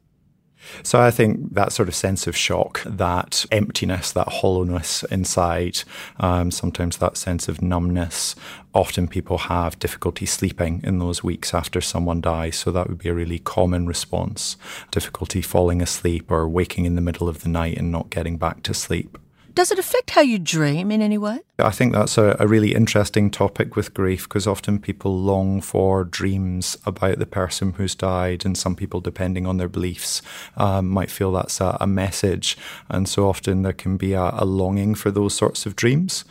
So 0.84 1.02
I 1.02 1.12
think 1.12 1.56
that 1.56 1.72
sort 1.72 1.90
of 1.90 1.96
sense 1.96 2.28
of 2.28 2.38
shock, 2.38 2.82
that 2.86 3.46
emptiness, 3.52 4.12
that 4.12 4.28
hollowness 4.28 5.04
inside, 5.06 5.80
um, 6.20 6.52
sometimes 6.52 6.98
that 6.98 7.18
sense 7.18 7.48
of 7.48 7.62
numbness. 7.62 8.36
Often 8.74 9.08
people 9.08 9.38
have 9.38 9.80
difficulty 9.80 10.26
sleeping 10.26 10.82
in 10.84 11.00
those 11.00 11.24
weeks 11.24 11.54
after 11.54 11.82
someone 11.82 12.22
dies. 12.22 12.58
So 12.58 12.72
that 12.72 12.88
would 12.88 13.00
be 13.00 13.10
a 13.10 13.14
really 13.14 13.40
common 13.40 13.88
response. 13.88 14.56
Difficulty 14.92 15.42
falling 15.42 15.82
asleep 15.82 16.32
or 16.32 16.48
waking 16.48 16.86
in 16.86 16.96
the 16.96 17.02
middle 17.02 17.28
of 17.28 17.42
the 17.42 17.50
night 17.50 17.78
and 17.78 17.92
not 17.92 18.10
getting 18.10 18.38
back 18.38 18.64
to 18.64 18.74
sleep. 18.74 19.18
Does 19.62 19.72
it 19.72 19.78
affect 19.78 20.10
how 20.10 20.22
you 20.22 20.40
dream 20.40 20.90
in 20.90 21.04
any 21.04 21.20
way? 21.20 21.38
I 21.60 21.70
think 21.70 21.94
that's 21.94 22.18
a, 22.18 22.36
a 22.40 22.48
really 22.48 22.74
interesting 22.74 23.30
topic 23.30 23.76
with 23.76 23.94
grief 23.94 24.24
because 24.24 24.48
often 24.48 24.80
people 24.80 25.16
long 25.16 25.62
for 25.62 26.04
dreams 26.04 26.80
about 26.84 27.20
the 27.20 27.28
person 27.28 27.74
who's 27.74 27.94
died, 27.94 28.44
and 28.44 28.58
some 28.58 28.76
people, 28.76 29.02
depending 29.02 29.46
on 29.46 29.58
their 29.58 29.68
beliefs, 29.68 30.24
um, 30.58 30.90
might 30.90 31.12
feel 31.12 31.32
that's 31.32 31.62
a, 31.62 31.78
a, 31.80 31.86
message. 31.86 32.58
And 32.90 33.08
so 33.08 33.30
often 33.30 33.62
there 33.62 33.72
can 33.72 33.98
be 33.98 34.14
a, 34.14 34.32
a, 34.34 34.46
longing 34.46 34.96
for 34.96 35.12
those 35.12 35.36
sorts 35.36 35.68
of 35.68 35.76
dreams. 35.76 36.26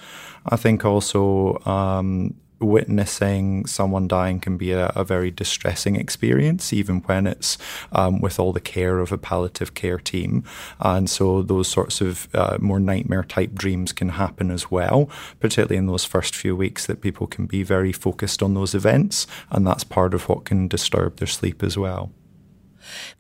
I 0.47 0.57
think 0.57 0.85
also 0.85 1.63
um, 1.67 2.35
witnessing 2.61 3.67
someone 3.67 4.07
dying 4.07 4.41
can 4.41 4.57
be 4.57 4.73
a, 4.73 4.93
a 4.95 5.05
very 5.05 5.31
distressing 5.31 5.97
experience, 5.97 6.73
even 6.73 7.01
when 7.01 7.27
it's 7.27 7.59
um, 7.93 8.21
with 8.21 8.39
all 8.39 8.53
the 8.53 8.61
care 8.61 9.01
of 9.01 9.13
a 9.13 9.19
palliative 9.19 9.75
care 9.75 9.99
team. 9.99 10.45
And 10.79 11.09
so 11.09 11.43
those 11.43 11.69
sorts 11.69 12.01
of 12.01 12.29
uh, 12.35 12.59
more 12.61 12.81
nightmare 12.81 13.25
type 13.25 13.55
dreams 13.55 13.93
can 13.93 14.11
happen 14.11 14.51
as 14.51 14.71
well, 14.71 15.09
particularly 15.41 15.77
in 15.77 15.87
those 15.87 16.05
first 16.05 16.37
few 16.37 16.55
weeks 16.55 16.87
that 16.87 17.01
people 17.01 17.27
can 17.27 17.47
be 17.47 17.63
very 17.63 17.93
focused 17.93 18.43
on 18.43 18.55
those 18.55 18.75
events. 18.75 19.27
And 19.51 19.67
that's 19.67 19.85
part 19.85 20.15
of 20.15 20.29
what 20.29 20.45
can 20.45 20.69
disturb 20.69 21.17
their 21.17 21.27
sleep 21.27 21.63
as 21.63 21.77
well. 21.79 22.13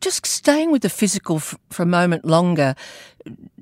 Just 0.01 0.27
staying 0.27 0.71
with 0.73 0.83
the 0.83 0.89
physical 0.89 1.37
f- 1.37 1.59
for 1.71 1.83
a 1.83 1.87
moment 1.87 2.25
longer, 2.25 2.75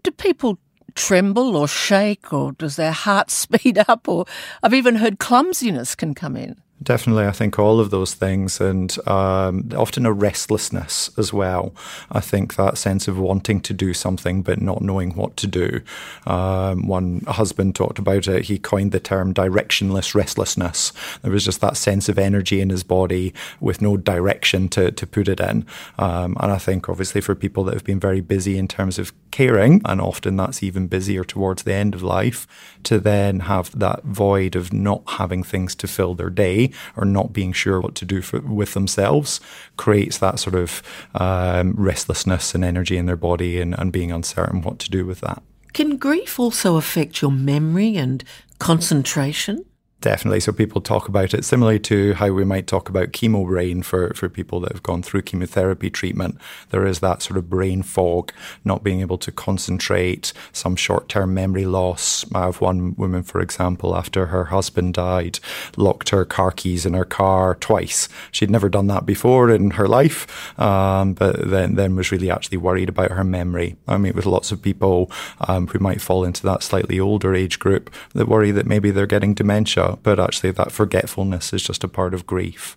do 0.02 0.10
people 0.10 0.58
tremble 0.98 1.56
or 1.56 1.68
shake, 1.68 2.32
or 2.32 2.52
does 2.52 2.76
their 2.76 2.92
heart 2.92 3.30
speed 3.44 3.78
up? 3.88 4.08
Or 4.08 4.26
I've 4.62 4.74
even 4.74 4.96
heard 4.96 5.18
clumsiness 5.18 5.94
can 5.94 6.14
come 6.14 6.36
in. 6.36 6.60
Definitely, 6.80 7.26
I 7.26 7.32
think 7.32 7.58
all 7.58 7.80
of 7.80 7.90
those 7.90 8.14
things, 8.14 8.60
and 8.60 8.96
um, 9.08 9.68
often 9.76 10.06
a 10.06 10.12
restlessness 10.12 11.10
as 11.18 11.32
well. 11.32 11.74
I 12.12 12.20
think 12.20 12.54
that 12.54 12.78
sense 12.78 13.08
of 13.08 13.18
wanting 13.18 13.60
to 13.62 13.74
do 13.74 13.92
something 13.92 14.42
but 14.42 14.60
not 14.60 14.80
knowing 14.80 15.16
what 15.16 15.36
to 15.38 15.48
do. 15.48 15.80
Um, 16.24 16.86
one 16.86 17.22
husband 17.26 17.74
talked 17.74 17.98
about 17.98 18.28
it. 18.28 18.44
He 18.44 18.60
coined 18.60 18.92
the 18.92 19.00
term 19.00 19.34
directionless 19.34 20.14
restlessness. 20.14 20.92
There 21.22 21.32
was 21.32 21.44
just 21.44 21.60
that 21.62 21.76
sense 21.76 22.08
of 22.08 22.16
energy 22.16 22.60
in 22.60 22.70
his 22.70 22.84
body 22.84 23.34
with 23.58 23.82
no 23.82 23.96
direction 23.96 24.68
to, 24.68 24.92
to 24.92 25.06
put 25.06 25.26
it 25.26 25.40
in. 25.40 25.66
Um, 25.98 26.36
and 26.38 26.52
I 26.52 26.58
think, 26.58 26.88
obviously, 26.88 27.20
for 27.20 27.34
people 27.34 27.64
that 27.64 27.74
have 27.74 27.84
been 27.84 27.98
very 27.98 28.20
busy 28.20 28.56
in 28.56 28.68
terms 28.68 29.00
of 29.00 29.12
caring, 29.32 29.82
and 29.84 30.00
often 30.00 30.36
that's 30.36 30.62
even 30.62 30.86
busier 30.86 31.24
towards 31.24 31.64
the 31.64 31.74
end 31.74 31.96
of 31.96 32.04
life, 32.04 32.46
to 32.84 33.00
then 33.00 33.40
have 33.40 33.76
that 33.76 34.04
void 34.04 34.54
of 34.54 34.72
not 34.72 35.02
having 35.06 35.42
things 35.42 35.74
to 35.74 35.88
fill 35.88 36.14
their 36.14 36.30
day 36.30 36.67
or 36.96 37.04
not 37.04 37.32
being 37.32 37.52
sure 37.52 37.80
what 37.80 37.94
to 37.96 38.04
do 38.04 38.22
for, 38.22 38.40
with 38.40 38.74
themselves 38.74 39.40
creates 39.76 40.18
that 40.18 40.38
sort 40.38 40.54
of 40.54 40.82
um, 41.14 41.74
restlessness 41.76 42.54
and 42.54 42.64
energy 42.64 42.96
in 42.96 43.06
their 43.06 43.16
body 43.16 43.60
and, 43.60 43.78
and 43.78 43.92
being 43.92 44.12
uncertain 44.12 44.62
what 44.62 44.78
to 44.80 44.90
do 44.90 45.04
with 45.04 45.20
that. 45.20 45.42
Can 45.72 45.96
grief 45.96 46.40
also 46.40 46.76
affect 46.76 47.22
your 47.22 47.30
memory 47.30 47.96
and 47.96 48.24
concentration? 48.58 49.64
Definitely. 50.00 50.38
So 50.38 50.52
people 50.52 50.80
talk 50.80 51.08
about 51.08 51.34
it 51.34 51.44
similarly 51.44 51.80
to 51.80 52.14
how 52.14 52.30
we 52.30 52.44
might 52.44 52.68
talk 52.68 52.88
about 52.88 53.10
chemo 53.10 53.44
brain 53.44 53.82
for, 53.82 54.14
for 54.14 54.28
people 54.28 54.60
that 54.60 54.70
have 54.70 54.82
gone 54.84 55.02
through 55.02 55.22
chemotherapy 55.22 55.90
treatment. 55.90 56.38
There 56.70 56.86
is 56.86 57.00
that 57.00 57.20
sort 57.20 57.36
of 57.36 57.50
brain 57.50 57.82
fog, 57.82 58.32
not 58.64 58.84
being 58.84 59.00
able 59.00 59.18
to 59.18 59.32
concentrate, 59.32 60.32
some 60.52 60.76
short 60.76 61.08
term 61.08 61.34
memory 61.34 61.66
loss. 61.66 62.24
I 62.32 62.44
have 62.44 62.60
one 62.60 62.94
woman, 62.94 63.24
for 63.24 63.40
example, 63.40 63.96
after 63.96 64.26
her 64.26 64.46
husband 64.46 64.94
died, 64.94 65.40
locked 65.76 66.10
her 66.10 66.24
car 66.24 66.52
keys 66.52 66.86
in 66.86 66.94
her 66.94 67.04
car 67.04 67.56
twice. 67.56 68.08
She'd 68.30 68.52
never 68.52 68.68
done 68.68 68.86
that 68.86 69.04
before 69.04 69.50
in 69.50 69.72
her 69.72 69.88
life, 69.88 70.56
um, 70.60 71.14
but 71.14 71.50
then, 71.50 71.74
then 71.74 71.96
was 71.96 72.12
really 72.12 72.30
actually 72.30 72.58
worried 72.58 72.88
about 72.88 73.10
her 73.10 73.24
memory. 73.24 73.76
I 73.88 73.96
meet 73.96 74.14
with 74.14 74.26
lots 74.26 74.52
of 74.52 74.62
people 74.62 75.10
um, 75.48 75.66
who 75.66 75.80
might 75.80 76.00
fall 76.00 76.24
into 76.24 76.44
that 76.44 76.62
slightly 76.62 77.00
older 77.00 77.34
age 77.34 77.58
group 77.58 77.92
that 78.14 78.28
worry 78.28 78.52
that 78.52 78.66
maybe 78.66 78.92
they're 78.92 79.06
getting 79.08 79.34
dementia 79.34 79.87
but 79.96 80.20
actually 80.20 80.50
that 80.52 80.72
forgetfulness 80.72 81.52
is 81.52 81.62
just 81.62 81.84
a 81.84 81.88
part 81.88 82.14
of 82.14 82.26
grief. 82.26 82.76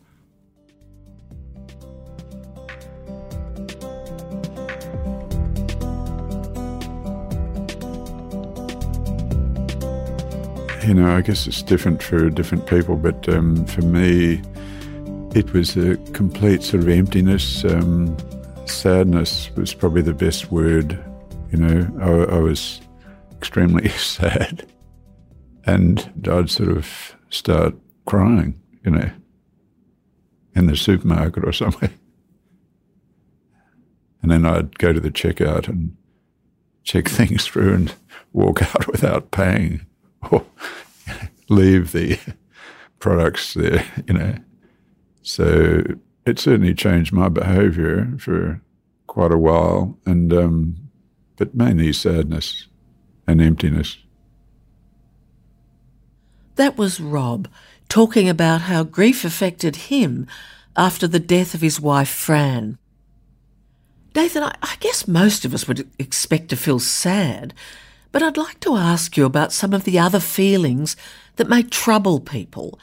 You 10.86 10.96
know, 10.96 11.16
I 11.16 11.22
guess 11.22 11.46
it's 11.46 11.62
different 11.62 12.02
for 12.02 12.30
different 12.30 12.66
people, 12.66 12.96
but 12.96 13.30
um, 13.30 13.66
for 13.66 13.82
me, 13.84 14.42
it 15.36 15.54
was 15.54 15.78
a 15.78 15.96
complete 16.14 16.64
sort 16.64 16.84
of 16.84 16.90
emptiness. 16.90 17.64
Um, 17.64 18.18
sadness 18.66 19.52
was 19.56 19.74
probably 19.74 20.02
the 20.02 20.14
best 20.14 20.52
word. 20.52 20.98
You 21.52 21.60
know, 21.60 21.88
I, 22.02 22.36
I 22.36 22.40
was 22.40 22.82
extremely 23.38 23.90
sad 23.98 24.66
and 25.72 26.28
I'd 26.30 26.50
sort 26.50 26.70
of 26.70 27.16
start 27.30 27.76
crying, 28.06 28.60
you 28.84 28.92
know, 28.92 29.10
in 30.54 30.68
the 30.68 30.76
supermarket 30.76 31.46
or 31.46 31.54
somewhere. 31.54 31.92
And 34.22 34.30
then 34.30 34.46
I'd 34.46 34.78
go 34.78 34.92
to 34.94 35.00
the 35.00 35.10
checkout 35.10 35.68
and 35.68 35.96
check 36.84 37.08
things 37.10 37.46
through 37.46 37.74
and 37.74 37.94
walk 38.34 38.62
out 38.76 38.88
without 38.88 39.32
paying 39.32 39.86
or 40.30 40.46
leave 41.50 41.94
the 41.94 42.20
products 43.00 43.54
there, 43.54 43.86
you 44.08 44.14
know. 44.14 44.36
So 45.22 45.84
it 46.26 46.38
certainly 46.38 46.74
changed 46.74 47.14
my 47.14 47.30
behaviour 47.30 48.18
for 48.20 48.62
quite 49.08 49.32
a 49.32 49.38
while, 49.38 49.98
and 50.06 50.34
um, 50.34 50.76
but 51.38 51.56
mainly 51.56 51.94
sadness 51.94 52.68
and 53.28 53.42
emptiness. 53.42 53.98
That 56.62 56.78
was 56.78 57.00
Rob 57.00 57.48
talking 57.90 58.30
about 58.30 58.62
how 58.62 58.84
grief 58.84 59.26
affected 59.26 59.88
him 59.90 60.28
after 60.78 61.08
the 61.08 61.20
death 61.20 61.56
of 61.56 61.62
his 61.62 61.82
wife, 61.82 62.08
Fran. 62.08 62.78
Nathan, 64.14 64.44
I, 64.44 64.56
I 64.62 64.76
guess 64.80 65.08
most 65.08 65.44
of 65.44 65.56
us 65.56 65.68
would 65.68 65.90
expect 65.98 66.50
to 66.50 66.56
feel 66.56 66.78
sad, 66.78 67.56
but 68.12 68.22
I'd 68.22 68.38
like 68.38 68.60
to 68.60 68.76
ask 68.76 69.18
you 69.18 69.26
about 69.26 69.52
some 69.52 69.74
of 69.74 69.86
the 69.86 69.98
other 69.98 70.20
feelings 70.20 70.96
that 71.38 71.50
may 71.50 71.64
trouble 71.64 72.20
people. 72.20 72.80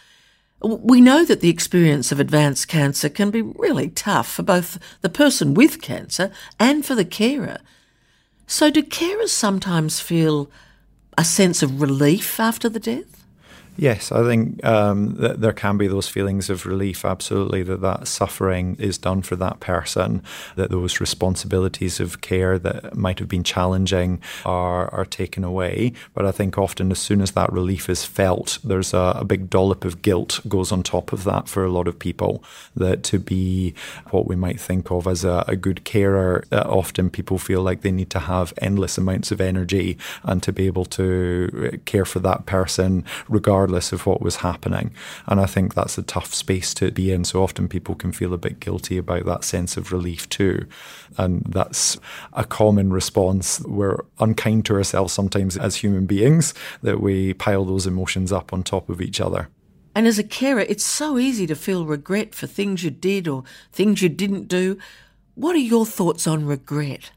We 0.61 1.01
know 1.01 1.25
that 1.25 1.41
the 1.41 1.49
experience 1.49 2.11
of 2.11 2.19
advanced 2.19 2.67
cancer 2.67 3.09
can 3.09 3.31
be 3.31 3.43
really 3.43 3.91
tough 3.91 4.29
for 4.29 4.43
both 4.43 4.81
the 5.03 5.09
person 5.09 5.55
with 5.55 5.81
cancer 5.81 6.33
and 6.59 6.85
for 6.85 6.97
the 6.97 7.05
carer. 7.05 7.59
So, 8.45 8.73
do 8.73 8.83
carers 8.83 9.29
sometimes 9.29 10.01
feel 10.01 10.51
a 11.17 11.25
sense 11.25 11.63
of 11.63 11.81
relief 11.81 12.41
after 12.41 12.69
the 12.69 12.81
death? 12.81 13.18
Yes, 13.81 14.11
I 14.11 14.25
think 14.25 14.65
um, 14.65 15.15
that 15.15 15.41
there 15.41 15.53
can 15.53 15.79
be 15.79 15.87
those 15.87 16.09
feelings 16.09 16.51
of 16.51 16.67
relief, 16.67 17.05
absolutely, 17.05 17.63
that 17.63 17.81
that 17.81 18.09
suffering 18.09 18.75
is 18.81 18.99
done 18.99 19.23
for 19.23 19.37
that 19.37 19.61
person, 19.61 20.21
that 20.57 20.73
those 20.73 20.99
responsibilities 20.99 22.01
of 22.01 22.21
care 22.21 22.59
that 22.59 22.97
might 22.97 23.21
have 23.21 23.29
been 23.29 23.45
challenging 23.45 24.21
are, 24.45 24.93
are 24.93 25.05
taken 25.05 25.45
away. 25.45 25.93
But 26.13 26.27
I 26.27 26.33
think 26.33 26.59
often 26.59 26.91
as 26.91 26.99
soon 26.99 27.21
as 27.21 27.31
that 27.33 27.53
relief 27.53 27.89
is 27.89 28.05
felt, 28.05 28.59
there's 28.65 28.93
a, 28.93 29.19
a 29.21 29.25
big 29.25 29.49
dollop 29.49 29.85
of 29.85 30.03
guilt 30.03 30.41
goes 30.49 30.73
on 30.73 30.83
top 30.83 31.13
of 31.13 31.23
that 31.23 31.49
for 31.49 31.65
a 31.65 31.71
lot 31.71 31.87
of 31.87 32.01
people, 32.01 32.43
that 32.75 33.05
to 33.05 33.21
be 33.21 33.75
what 34.11 34.27
we 34.27 34.35
might 34.35 34.59
think 34.59 34.91
of 34.91 35.07
as 35.07 35.25
a, 35.25 35.45
a 35.47 35.55
good 35.55 35.85
carer, 35.85 36.43
uh, 36.51 36.65
often 36.67 37.11
people 37.11 37.39
feel 37.39 37.63
like 37.63 37.83
they 37.83 37.93
need 37.93 38.11
to 38.11 38.19
have 38.19 38.53
endless 38.59 38.99
amounts 38.99 39.31
of 39.31 39.41
energy 39.41 39.97
and 40.25 40.43
to 40.43 40.53
be 40.53 40.67
able 40.67 40.85
to 40.85 41.79
care 41.85 42.05
for 42.05 42.19
that 42.19 42.45
person 42.45 43.05
regardless 43.29 43.68
regardless 43.69 43.93
of 43.93 44.07
what 44.07 44.23
was 44.23 44.37
happening. 44.37 44.91
And 45.27 45.41
I 45.41 45.47
think 45.47 45.75
that's 45.75 45.99
a 45.99 46.03
tough 46.03 46.35
space 46.35 46.73
to 46.75 46.91
be 46.91 47.13
in. 47.13 47.25
So 47.25 47.43
often 47.43 47.69
people 47.69 47.95
can 47.95 48.13
feel 48.13 48.33
a 48.33 48.39
bit 48.39 48.61
guilty 48.61 48.97
about 48.97 49.27
that 49.27 49.45
sense 49.45 49.77
of 49.77 49.93
relief 49.93 50.29
too. 50.29 50.67
And 51.19 51.43
that's 51.47 51.99
a 52.33 52.45
common 52.45 52.93
response. 52.93 53.61
We're 53.61 54.01
unkind 54.19 54.65
to 54.67 54.75
ourselves 54.75 55.13
sometimes 55.13 55.57
as 55.59 55.77
human 55.77 56.07
beings 56.07 56.55
that 56.83 57.01
we 57.01 57.35
pile 57.35 57.67
those 57.67 57.87
emotions 57.87 58.33
up 58.33 58.53
on 58.53 58.63
top 58.63 58.89
of 58.89 59.01
each 59.01 59.21
other. 59.21 59.49
And 59.95 60.07
as 60.07 60.19
a 60.19 60.25
carer, 60.25 60.61
it's 60.61 60.85
so 60.85 61.19
easy 61.19 61.47
to 61.47 61.55
feel 61.55 61.85
regret 61.85 62.35
for 62.35 62.47
things 62.47 62.83
you 62.85 62.91
did 62.91 63.29
or 63.29 63.45
things 63.73 64.01
you 64.01 64.09
didn't 64.09 64.49
do. 64.49 64.79
What 65.35 65.57
are 65.57 65.71
your 65.75 65.85
thoughts 65.85 66.27
on 66.27 66.47
regret? 66.47 67.11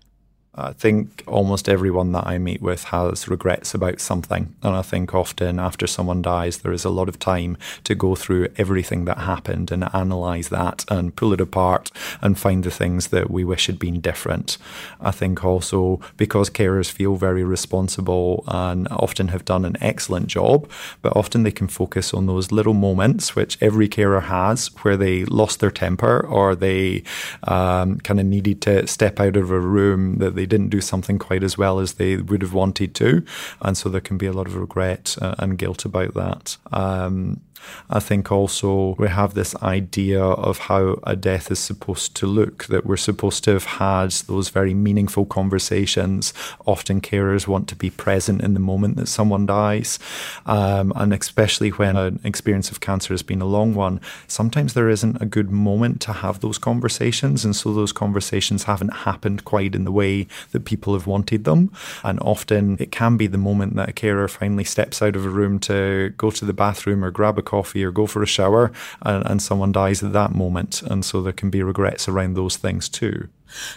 I 0.54 0.74
think 0.74 1.24
almost 1.28 1.70
everyone 1.70 2.12
that 2.12 2.28
I 2.28 2.38
meet 2.38 2.62
with 2.62 2.84
has 2.86 3.30
regrets 3.30 3.74
about 3.74 4.02
something. 4.02 4.54
And 4.62 4.76
I 4.76 4.82
think 4.82 5.16
often 5.16 5.60
after 5.60 5.88
someone 5.88 6.22
dies, 6.22 6.58
there 6.58 6.74
is 6.74 6.84
a 6.84 6.90
lot 6.90 7.08
of 7.08 7.18
time 7.20 7.58
to 7.86 7.96
go 7.96 8.16
through 8.16 8.50
everything 8.58 9.06
that 9.06 9.20
happened 9.20 9.72
and 9.72 9.88
analyse 9.94 10.50
that 10.50 10.84
and 10.90 11.16
pull 11.16 11.32
it 11.32 11.40
apart 11.40 11.90
and 12.22 12.38
find 12.38 12.66
the 12.66 12.72
things 12.72 13.08
that 13.08 13.32
we 13.32 13.46
wish 13.46 13.68
had 13.68 13.80
been 13.80 14.02
different. 14.02 14.58
I 15.00 15.12
think 15.12 15.46
also 15.46 16.02
because 16.18 16.50
carers 16.50 16.92
feel 16.92 17.16
very 17.16 17.46
responsible 17.46 18.44
and 18.46 18.90
often 18.90 19.30
have 19.30 19.46
done 19.46 19.64
an 19.64 19.78
excellent 19.80 20.28
job, 20.28 20.70
but 21.02 21.16
often 21.16 21.44
they 21.44 21.52
can 21.52 21.70
focus 21.70 22.14
on 22.14 22.26
those 22.26 22.52
little 22.52 22.74
moments, 22.74 23.38
which 23.38 23.58
every 23.62 23.88
carer 23.88 24.20
has, 24.20 24.68
where 24.82 24.98
they 24.98 25.24
lost 25.26 25.62
their 25.62 25.72
temper 25.72 26.20
or 26.28 26.56
they 26.56 27.04
um, 27.44 28.00
kind 28.00 28.20
of 28.20 28.26
needed 28.26 28.62
to 28.64 28.86
step 28.86 29.18
out 29.22 29.38
of 29.38 29.50
a 29.50 29.60
room 29.60 30.18
that 30.18 30.36
they 30.36 30.41
didn't 30.46 30.70
do 30.70 30.82
something 30.82 31.20
quite 31.20 31.44
as 31.44 31.58
well 31.58 31.80
as 31.80 31.94
they 31.94 32.18
would 32.18 32.42
have 32.42 32.54
wanted 32.54 32.96
to. 32.96 33.24
And 33.62 33.78
so 33.78 33.90
there 33.90 34.02
can 34.02 34.18
be 34.18 34.28
a 34.28 34.34
lot 34.34 34.48
of 34.48 34.56
regret 34.56 35.18
uh, 35.22 35.36
and 35.40 35.58
guilt 35.58 35.86
about 35.86 36.14
that. 36.14 36.58
Um, 36.72 37.42
I 37.90 38.00
think 38.00 38.32
also 38.32 38.96
we 38.98 39.08
have 39.08 39.34
this 39.34 39.56
idea 39.58 40.24
of 40.24 40.58
how 40.60 41.00
a 41.04 41.16
death 41.16 41.52
is 41.52 41.60
supposed 41.60 42.16
to 42.18 42.28
look, 42.28 42.66
that 42.66 42.86
we're 42.86 42.98
supposed 42.98 43.44
to 43.46 43.52
have 43.52 43.66
had 43.66 44.12
those 44.12 44.50
very 44.50 44.74
meaningful 44.74 45.26
conversations. 45.26 46.34
Often 46.66 47.02
carers 47.02 47.48
want 47.48 47.68
to 47.70 47.76
be 47.76 47.90
present 47.90 48.42
in 48.42 48.54
the 48.54 48.60
moment 48.60 48.96
that 48.98 49.08
someone 49.08 49.46
dies. 49.46 50.00
Um, 50.46 50.94
and 50.96 51.14
especially 51.14 51.70
when 51.70 51.96
an 51.96 52.20
experience 52.24 52.72
of 52.72 52.80
cancer 52.80 53.14
has 53.14 53.24
been 53.24 53.42
a 53.42 53.46
long 53.46 53.74
one, 53.74 54.00
sometimes 54.28 54.74
there 54.74 54.90
isn't 54.90 55.22
a 55.22 55.26
good 55.26 55.52
moment 55.52 56.02
to 56.02 56.14
have 56.14 56.40
those 56.40 56.58
conversations. 56.58 57.46
And 57.46 57.56
so 57.56 57.74
those 57.74 57.92
conversations 57.92 58.64
haven't 58.64 58.90
happened 58.90 59.46
quite 59.46 59.76
in 59.76 59.84
the 59.84 59.92
way 59.92 60.28
that 60.52 60.66
people 60.66 60.94
have 60.94 61.08
wanted 61.08 61.44
them. 61.44 61.72
And 62.04 62.20
often 62.22 62.78
it 62.80 62.92
can 62.92 63.18
be 63.18 63.28
the 63.28 63.38
moment 63.38 63.76
that 63.76 63.90
a 63.90 63.94
carer 63.94 64.28
finally 64.28 64.64
steps 64.64 65.02
out 65.02 65.16
of 65.16 65.26
a 65.26 65.30
room 65.30 65.60
to 65.60 66.14
go 66.18 66.32
to 66.32 66.46
the 66.46 66.54
bathroom 66.54 67.04
or 67.04 67.12
grab 67.12 67.38
a 67.38 67.42
coffee 67.42 67.84
or 67.84 67.92
go 67.92 68.08
for 68.08 68.24
a 68.24 68.28
shower, 68.28 68.72
and, 69.02 69.26
and 69.26 69.42
someone 69.42 69.72
dies 69.72 70.04
at 70.04 70.14
that 70.14 70.34
moment. 70.34 70.82
And 70.82 71.04
so 71.06 71.22
there 71.22 71.34
can 71.34 71.50
be 71.50 71.64
regrets 71.64 72.08
around 72.08 72.36
those 72.36 72.58
things 72.58 72.90
too. 72.90 73.30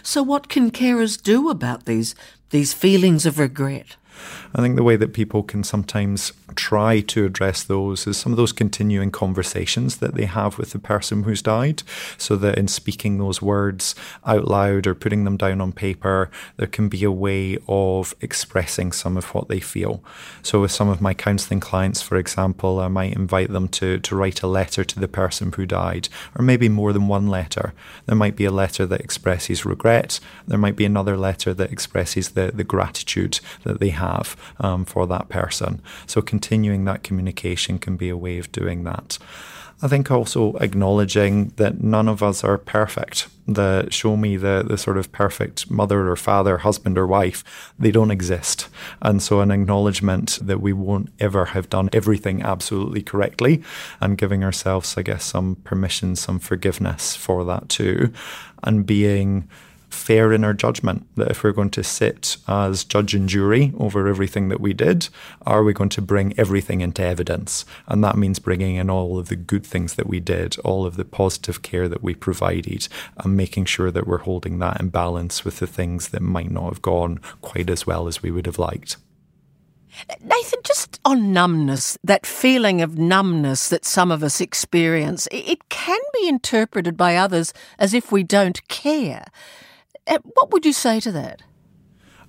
So, 0.03 0.23
what 0.23 0.47
can 0.47 0.71
carers 0.71 1.21
do 1.21 1.49
about 1.49 1.85
these 1.85 2.15
these 2.51 2.73
feelings 2.73 3.25
of 3.25 3.39
regret? 3.39 3.97
I 4.53 4.61
think 4.61 4.75
the 4.75 4.83
way 4.83 4.95
that 4.95 5.13
people 5.13 5.43
can 5.43 5.63
sometimes 5.63 6.33
try 6.55 7.01
to 7.01 7.25
address 7.25 7.63
those 7.63 8.07
is 8.07 8.17
some 8.17 8.31
of 8.31 8.37
those 8.37 8.51
continuing 8.51 9.11
conversations 9.11 9.97
that 9.97 10.15
they 10.15 10.25
have 10.25 10.57
with 10.57 10.71
the 10.71 10.79
person 10.79 11.23
who's 11.23 11.41
died, 11.41 11.83
so 12.17 12.35
that 12.37 12.57
in 12.57 12.67
speaking 12.67 13.17
those 13.17 13.41
words 13.41 13.95
out 14.25 14.47
loud 14.47 14.87
or 14.87 14.95
putting 14.95 15.23
them 15.25 15.37
down 15.37 15.59
on 15.59 15.71
paper, 15.71 16.29
there 16.57 16.67
can 16.67 16.87
be 16.87 17.03
a 17.03 17.11
way 17.11 17.57
of 17.67 18.15
expressing 18.21 18.91
some 18.91 19.17
of 19.17 19.33
what 19.33 19.49
they 19.49 19.59
feel. 19.59 20.03
So, 20.41 20.61
with 20.61 20.71
some 20.71 20.89
of 20.89 21.01
my 21.01 21.13
counselling 21.13 21.59
clients, 21.59 22.01
for 22.01 22.17
example, 22.17 22.79
I 22.79 22.87
might 22.87 23.15
invite 23.15 23.51
them 23.51 23.67
to, 23.69 23.99
to 23.99 24.15
write 24.15 24.41
a 24.41 24.47
letter 24.47 24.83
to 24.83 24.99
the 24.99 25.07
person 25.07 25.51
who 25.51 25.65
died, 25.65 26.07
or 26.37 26.43
maybe 26.43 26.69
more 26.69 26.93
than 26.93 27.07
one 27.07 27.27
letter. 27.27 27.73
There 28.05 28.15
might 28.15 28.35
be 28.35 28.45
a 28.45 28.51
letter 28.51 28.85
that 28.85 29.01
expresses 29.01 29.65
regret, 29.65 30.19
there 30.47 30.59
might 30.59 30.75
be 30.75 30.85
another 30.85 31.17
letter 31.17 31.53
that 31.53 31.71
expresses 31.71 32.29
the, 32.29 32.51
the 32.53 32.63
gratitude 32.63 33.39
that 33.63 33.79
they 33.79 33.89
have 33.89 34.04
um, 34.59 34.85
for 34.85 35.07
that 35.07 35.29
person. 35.29 35.81
So, 36.05 36.21
continuing 36.21 36.85
that 36.85 37.03
communication 37.03 37.79
can 37.79 37.97
be 37.97 38.09
a 38.09 38.17
way 38.17 38.37
of 38.37 38.51
doing 38.51 38.83
that. 38.83 39.17
I 39.81 39.89
think 39.89 40.09
also 40.09 40.53
acknowledging 40.55 41.49
that 41.57 41.81
none 41.81 42.07
of 42.07 42.23
us 42.23 42.43
are 42.43 42.57
perfect. 42.57 43.27
The 43.45 43.89
show 43.89 44.15
me 44.15 44.37
the 44.37 44.63
the 44.65 44.77
sort 44.77 44.97
of 44.97 45.11
perfect 45.11 45.69
mother 45.69 46.09
or 46.09 46.15
father, 46.15 46.59
husband 46.59 46.97
or 46.97 47.05
wife, 47.05 47.73
they 47.77 47.91
don't 47.91 48.09
exist. 48.09 48.69
And 49.01 49.21
so 49.21 49.41
an 49.41 49.51
acknowledgement 49.51 50.39
that 50.41 50.61
we 50.61 50.71
won't 50.71 51.09
ever 51.19 51.45
have 51.45 51.69
done 51.69 51.89
everything 51.91 52.41
absolutely 52.41 53.01
correctly 53.01 53.61
and 53.99 54.17
giving 54.17 54.43
ourselves, 54.43 54.97
I 54.97 55.01
guess, 55.01 55.25
some 55.25 55.57
permission, 55.63 56.15
some 56.15 56.39
forgiveness 56.39 57.15
for 57.15 57.43
that 57.43 57.67
too. 57.67 58.13
And 58.63 58.85
being 58.85 59.49
fair 59.95 60.33
in 60.33 60.43
our 60.43 60.53
judgment. 60.53 61.07
That 61.15 61.31
if 61.31 61.43
we're 61.43 61.51
going 61.51 61.71
to 61.71 61.83
sit 61.83 62.37
as 62.47 62.83
judge 62.83 63.15
and 63.15 63.27
jury 63.27 63.73
over 63.77 64.07
everything 64.07 64.49
that 64.49 64.61
we 64.61 64.73
did, 64.73 65.09
are 65.45 65.63
we 65.63 65.73
going 65.73 65.89
to 65.89 66.01
bring 66.01 66.37
everything 66.37 66.81
into 66.81 67.03
evidence? 67.03 67.65
And 67.87 68.03
that 68.03 68.17
means 68.17 68.39
bringing 68.39 68.75
in 68.75 68.89
all 68.89 69.17
of 69.17 69.29
the 69.29 69.35
good 69.35 69.65
things 69.65 69.95
that 69.95 70.07
we 70.07 70.19
did, 70.19 70.57
all 70.59 70.85
of 70.85 70.97
the 70.97 71.05
positive 71.05 71.61
care 71.61 71.87
that 71.87 72.03
we 72.03 72.13
provided, 72.13 72.87
and 73.17 73.37
making 73.37 73.65
sure 73.65 73.91
that 73.91 74.07
we're 74.07 74.19
holding 74.19 74.59
that 74.59 74.79
in 74.79 74.89
balance 74.89 75.43
with 75.43 75.59
the 75.59 75.67
things 75.67 76.09
that 76.09 76.21
might 76.21 76.51
not 76.51 76.69
have 76.69 76.81
gone 76.81 77.19
quite 77.41 77.69
as 77.69 77.87
well 77.87 78.07
as 78.07 78.21
we 78.21 78.31
would 78.31 78.45
have 78.45 78.59
liked. 78.59 78.97
Nathan, 80.21 80.59
just 80.63 80.99
on 81.05 81.31
numbness, 81.31 81.97
that 82.03 82.25
feeling 82.25 82.81
of 82.81 82.97
numbness 82.97 83.69
that 83.69 83.85
some 83.85 84.11
of 84.11 84.23
us 84.23 84.41
experience, 84.41 85.27
it 85.31 85.69
can 85.69 85.99
be 86.13 86.27
interpreted 86.27 86.97
by 86.97 87.15
others 87.15 87.53
as 87.79 87.93
if 87.93 88.11
we 88.11 88.23
don't 88.23 88.67
care. 88.67 89.25
Uh, 90.07 90.19
what 90.35 90.51
would 90.51 90.65
you 90.65 90.73
say 90.73 90.99
to 90.99 91.11
that? 91.11 91.41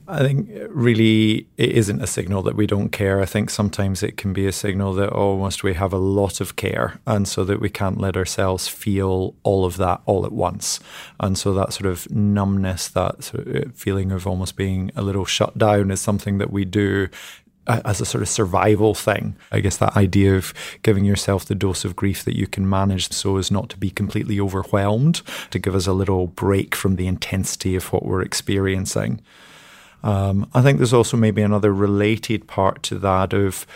I 0.09 0.21
think 0.21 0.49
really 0.69 1.49
it 1.57 1.71
isn't 1.71 2.01
a 2.01 2.07
signal 2.07 2.43
that 2.43 2.55
we 2.55 2.67
don't 2.67 2.91
care. 2.91 3.21
I 3.21 3.27
think 3.27 3.51
sometimes 3.51 4.05
it 4.05 4.17
can 4.17 4.33
be 4.33 4.47
a 4.47 4.53
signal 4.53 4.95
that 4.95 5.11
almost 5.11 5.65
we 5.65 5.75
have 5.75 5.93
a 5.93 5.99
lot 5.99 6.41
of 6.41 6.55
care, 6.55 7.01
and 7.07 7.27
so 7.27 7.45
that 7.45 7.61
we 7.61 7.69
can't 7.69 8.01
let 8.01 8.17
ourselves 8.17 8.69
feel 8.69 9.35
all 9.43 9.65
of 9.65 9.77
that 9.79 10.03
all 10.07 10.25
at 10.25 10.31
once. 10.31 10.79
And 11.19 11.37
so 11.37 11.53
that 11.55 11.73
sort 11.73 11.87
of 11.87 12.09
numbness, 12.11 12.87
that 12.89 13.25
sort 13.25 13.49
of 13.49 13.75
feeling 13.75 14.13
of 14.13 14.29
almost 14.29 14.55
being 14.55 14.93
a 14.95 15.03
little 15.03 15.25
shut 15.25 15.59
down, 15.59 15.91
is 15.91 16.01
something 16.01 16.39
that 16.39 16.53
we 16.53 16.65
do 16.65 17.09
as 17.67 18.01
a 18.01 18.07
sort 18.07 18.23
of 18.23 18.29
survival 18.29 18.95
thing. 18.95 19.37
I 19.51 19.61
guess 19.61 19.77
that 19.79 19.97
idea 19.97 20.37
of 20.37 20.55
giving 20.83 21.05
yourself 21.05 21.45
the 21.45 21.55
dose 21.55 21.85
of 21.85 21.97
grief 21.97 22.25
that 22.25 22.37
you 22.37 22.47
can 22.47 22.69
manage 22.69 23.13
so 23.13 23.37
as 23.37 23.51
not 23.51 23.69
to 23.71 23.77
be 23.77 23.91
completely 23.91 24.39
overwhelmed, 24.41 25.23
to 25.51 25.59
give 25.59 25.75
us 25.75 25.87
a 25.87 25.93
little 25.93 26.29
break 26.29 26.75
from 26.75 26.97
the 26.97 27.07
intensity 27.07 27.77
of 27.77 27.93
what 27.93 28.05
we're 28.05 28.23
experiencing. 28.23 29.21
Um, 30.03 30.49
I 30.55 30.63
think 30.63 30.79
there's 30.79 30.93
also 30.93 31.17
maybe 31.17 31.43
another 31.43 31.73
related 31.73 32.47
part 32.47 32.83
to 32.85 32.99
that 33.01 33.33
of 33.33 33.67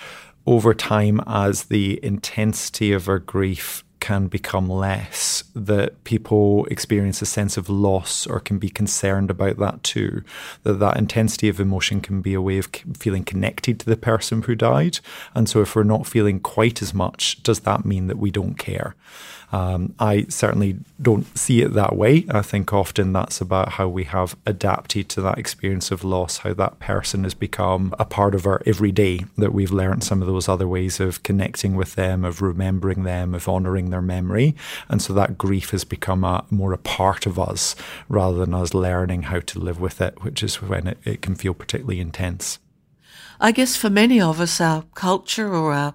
over 0.46 0.74
time 0.74 1.20
as 1.26 1.64
the 1.64 1.98
intensity 2.05 2.92
of 2.92 3.09
our 3.09 3.18
grief 3.18 3.85
can 4.00 4.26
become 4.26 4.68
less, 4.68 5.44
that 5.54 6.02
people 6.04 6.64
experience 6.66 7.22
a 7.22 7.26
sense 7.26 7.56
of 7.56 7.68
loss 7.68 8.26
or 8.26 8.40
can 8.40 8.58
be 8.58 8.68
concerned 8.68 9.30
about 9.30 9.58
that 9.58 9.82
too. 9.82 10.22
That 10.62 10.80
that 10.80 10.96
intensity 10.96 11.48
of 11.48 11.60
emotion 11.60 12.00
can 12.00 12.20
be 12.22 12.34
a 12.34 12.42
way 12.42 12.58
of 12.58 12.68
feeling 12.98 13.24
connected 13.24 13.78
to 13.80 13.86
the 13.86 13.96
person 13.96 14.42
who 14.42 14.54
died. 14.54 15.00
And 15.34 15.48
so 15.48 15.60
if 15.60 15.76
we're 15.76 15.84
not 15.84 16.06
feeling 16.06 16.40
quite 16.40 16.82
as 16.82 16.92
much, 16.92 17.42
does 17.42 17.60
that 17.60 17.84
mean 17.84 18.06
that 18.08 18.18
we 18.18 18.30
don't 18.30 18.54
care? 18.54 18.94
Um, 19.52 19.94
I 19.98 20.26
certainly 20.28 20.78
don't 21.02 21.26
see 21.36 21.60
it 21.60 21.72
that 21.74 21.96
way. 21.96 22.24
I 22.30 22.42
think 22.42 22.72
often 22.72 23.12
that's 23.12 23.40
about 23.40 23.70
how 23.72 23.88
we 23.88 24.04
have 24.04 24.36
adapted 24.46 25.08
to 25.10 25.20
that 25.22 25.38
experience 25.38 25.90
of 25.90 26.04
loss, 26.04 26.38
how 26.38 26.54
that 26.54 26.78
person 26.78 27.24
has 27.24 27.34
become 27.34 27.94
a 27.98 28.04
part 28.04 28.34
of 28.34 28.46
our 28.46 28.62
everyday, 28.64 29.24
that 29.36 29.52
we've 29.52 29.72
learned 29.72 30.04
some 30.04 30.22
of 30.22 30.28
those 30.28 30.48
other 30.48 30.68
ways 30.68 31.00
of 31.00 31.22
connecting 31.22 31.74
with 31.74 31.96
them, 31.96 32.24
of 32.24 32.42
remembering 32.42 33.02
them, 33.02 33.34
of 33.34 33.48
honouring 33.48 33.90
their 33.90 34.02
memory. 34.02 34.54
And 34.88 35.02
so 35.02 35.12
that 35.14 35.38
grief 35.38 35.70
has 35.70 35.84
become 35.84 36.22
a, 36.22 36.44
more 36.50 36.72
a 36.72 36.78
part 36.78 37.26
of 37.26 37.38
us 37.38 37.74
rather 38.08 38.38
than 38.38 38.54
us 38.54 38.72
learning 38.72 39.22
how 39.22 39.40
to 39.40 39.58
live 39.58 39.80
with 39.80 40.00
it, 40.00 40.22
which 40.22 40.42
is 40.42 40.62
when 40.62 40.86
it, 40.86 40.98
it 41.04 41.22
can 41.22 41.34
feel 41.34 41.54
particularly 41.54 42.00
intense. 42.00 42.58
I 43.40 43.52
guess 43.52 43.74
for 43.74 43.90
many 43.90 44.20
of 44.20 44.38
us, 44.38 44.60
our 44.60 44.84
culture 44.94 45.54
or 45.54 45.72
our 45.72 45.94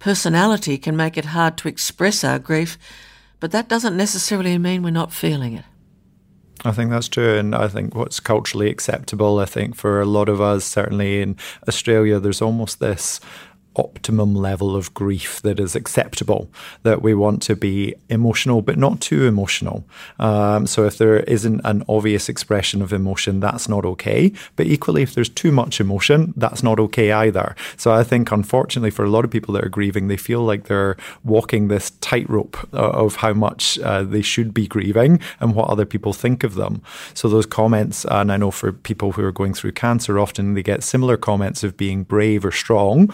personality 0.00 0.76
can 0.76 0.96
make 0.96 1.16
it 1.16 1.26
hard 1.26 1.56
to 1.58 1.68
express 1.68 2.24
our 2.24 2.40
grief, 2.40 2.76
but 3.38 3.52
that 3.52 3.68
doesn't 3.68 3.96
necessarily 3.96 4.58
mean 4.58 4.82
we're 4.82 4.90
not 4.90 5.12
feeling 5.12 5.52
it. 5.52 5.64
I 6.64 6.72
think 6.72 6.90
that's 6.90 7.08
true. 7.08 7.38
And 7.38 7.54
I 7.54 7.68
think 7.68 7.94
what's 7.94 8.20
culturally 8.20 8.68
acceptable, 8.68 9.38
I 9.38 9.46
think 9.46 9.76
for 9.76 10.00
a 10.00 10.06
lot 10.06 10.28
of 10.28 10.40
us, 10.40 10.64
certainly 10.64 11.22
in 11.22 11.36
Australia, 11.68 12.18
there's 12.18 12.42
almost 12.42 12.80
this 12.80 13.20
optimum 13.76 14.34
level 14.34 14.74
of 14.74 14.92
grief 14.94 15.40
that 15.42 15.60
is 15.60 15.76
acceptable, 15.76 16.50
that 16.82 17.02
we 17.02 17.14
want 17.14 17.42
to 17.42 17.54
be 17.54 17.94
emotional, 18.08 18.62
but 18.62 18.76
not 18.76 19.00
too 19.00 19.26
emotional. 19.26 19.84
Um, 20.18 20.66
so 20.66 20.84
if 20.84 20.98
there 20.98 21.20
isn't 21.20 21.60
an 21.64 21.84
obvious 21.88 22.28
expression 22.28 22.82
of 22.82 22.92
emotion, 22.92 23.40
that's 23.40 23.68
not 23.68 23.84
okay. 23.84 24.32
But 24.56 24.66
equally, 24.66 25.02
if 25.02 25.14
there's 25.14 25.28
too 25.28 25.52
much 25.52 25.80
emotion, 25.80 26.34
that's 26.36 26.62
not 26.62 26.80
okay 26.80 27.12
either. 27.12 27.54
So 27.76 27.92
I 27.92 28.04
think, 28.04 28.32
unfortunately, 28.32 28.90
for 28.90 29.04
a 29.04 29.10
lot 29.10 29.24
of 29.24 29.30
people 29.30 29.54
that 29.54 29.64
are 29.64 29.68
grieving, 29.68 30.08
they 30.08 30.16
feel 30.16 30.42
like 30.42 30.64
they're 30.64 30.96
walking 31.24 31.68
this 31.68 31.90
tightrope 32.00 32.56
uh, 32.74 32.90
of 32.90 33.16
how 33.16 33.32
much 33.32 33.78
uh, 33.80 34.02
they 34.02 34.22
should 34.22 34.52
be 34.52 34.66
grieving 34.66 35.20
and 35.38 35.54
what 35.54 35.70
other 35.70 35.86
people 35.86 36.12
think 36.12 36.44
of 36.44 36.54
them. 36.54 36.82
So 37.14 37.28
those 37.28 37.46
comments, 37.46 38.04
and 38.04 38.32
I 38.32 38.36
know 38.36 38.50
for 38.50 38.72
people 38.72 39.12
who 39.12 39.24
are 39.24 39.32
going 39.32 39.54
through 39.54 39.72
cancer, 39.72 40.18
often 40.18 40.54
they 40.54 40.62
get 40.62 40.82
similar 40.82 41.16
comments 41.16 41.62
of 41.62 41.76
being 41.76 42.02
brave 42.02 42.44
or 42.44 42.50
strong. 42.52 43.12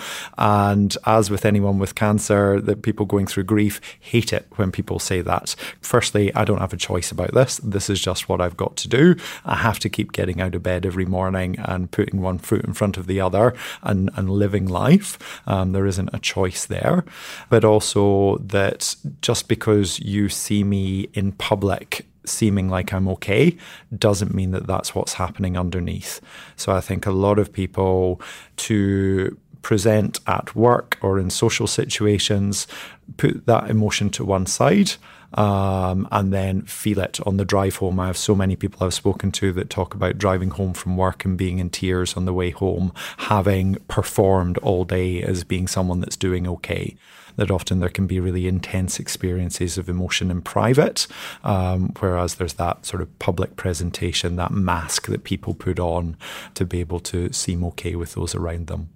And 0.56 0.96
as 1.04 1.30
with 1.30 1.44
anyone 1.44 1.78
with 1.78 1.94
cancer, 1.94 2.62
the 2.62 2.76
people 2.76 3.04
going 3.04 3.26
through 3.26 3.44
grief 3.44 3.78
hate 4.00 4.32
it 4.32 4.46
when 4.52 4.72
people 4.72 4.98
say 4.98 5.20
that. 5.20 5.54
Firstly, 5.82 6.34
I 6.34 6.46
don't 6.46 6.60
have 6.60 6.72
a 6.72 6.78
choice 6.78 7.10
about 7.10 7.34
this. 7.34 7.58
This 7.58 7.90
is 7.90 8.00
just 8.00 8.26
what 8.26 8.40
I've 8.40 8.56
got 8.56 8.74
to 8.76 8.88
do. 8.88 9.16
I 9.44 9.56
have 9.56 9.78
to 9.80 9.90
keep 9.90 10.12
getting 10.12 10.40
out 10.40 10.54
of 10.54 10.62
bed 10.62 10.86
every 10.86 11.04
morning 11.04 11.56
and 11.58 11.90
putting 11.90 12.22
one 12.22 12.38
foot 12.38 12.64
in 12.64 12.72
front 12.72 12.96
of 12.96 13.06
the 13.06 13.20
other 13.20 13.54
and, 13.82 14.08
and 14.16 14.30
living 14.30 14.66
life. 14.66 15.42
Um, 15.46 15.72
there 15.72 15.84
isn't 15.84 16.08
a 16.14 16.18
choice 16.18 16.64
there. 16.64 17.04
But 17.50 17.62
also 17.62 18.38
that 18.38 18.96
just 19.20 19.48
because 19.48 20.00
you 20.00 20.30
see 20.30 20.64
me 20.64 21.10
in 21.12 21.32
public 21.32 22.06
seeming 22.24 22.68
like 22.68 22.92
I'm 22.92 23.08
okay 23.08 23.56
doesn't 23.96 24.34
mean 24.34 24.50
that 24.50 24.66
that's 24.66 24.94
what's 24.94 25.14
happening 25.14 25.56
underneath. 25.56 26.20
So 26.56 26.72
I 26.72 26.80
think 26.80 27.06
a 27.06 27.12
lot 27.12 27.38
of 27.38 27.52
people 27.52 28.20
to 28.56 29.36
present 29.66 30.20
at 30.28 30.54
work 30.54 30.96
or 31.02 31.18
in 31.18 31.28
social 31.28 31.66
situations, 31.66 32.68
put 33.16 33.46
that 33.46 33.68
emotion 33.68 34.08
to 34.08 34.24
one 34.24 34.46
side 34.46 34.92
um, 35.34 36.06
and 36.12 36.32
then 36.32 36.62
feel 36.62 37.00
it 37.00 37.18
on 37.26 37.36
the 37.36 37.44
drive 37.44 37.74
home. 37.74 37.98
I 37.98 38.06
have 38.06 38.16
so 38.16 38.36
many 38.36 38.54
people 38.54 38.86
I've 38.86 38.94
spoken 38.94 39.32
to 39.32 39.52
that 39.54 39.68
talk 39.68 39.92
about 39.92 40.18
driving 40.18 40.50
home 40.50 40.72
from 40.72 40.96
work 40.96 41.24
and 41.24 41.36
being 41.36 41.58
in 41.58 41.70
tears 41.70 42.16
on 42.16 42.26
the 42.26 42.32
way 42.32 42.50
home, 42.50 42.92
having 43.16 43.74
performed 43.88 44.56
all 44.58 44.84
day 44.84 45.20
as 45.20 45.42
being 45.42 45.66
someone 45.66 45.98
that's 45.98 46.16
doing 46.16 46.46
okay 46.46 46.94
that 47.34 47.50
often 47.50 47.80
there 47.80 47.88
can 47.88 48.06
be 48.06 48.20
really 48.20 48.46
intense 48.46 49.00
experiences 49.00 49.76
of 49.76 49.88
emotion 49.88 50.30
in 50.30 50.42
private, 50.42 51.08
um, 51.42 51.92
whereas 51.98 52.36
there's 52.36 52.54
that 52.54 52.86
sort 52.86 53.02
of 53.02 53.18
public 53.18 53.56
presentation, 53.56 54.36
that 54.36 54.52
mask 54.52 55.08
that 55.08 55.24
people 55.24 55.54
put 55.54 55.80
on 55.80 56.16
to 56.54 56.64
be 56.64 56.78
able 56.78 57.00
to 57.00 57.32
seem 57.32 57.64
okay 57.64 57.96
with 57.96 58.14
those 58.14 58.34
around 58.34 58.68
them. 58.68 58.90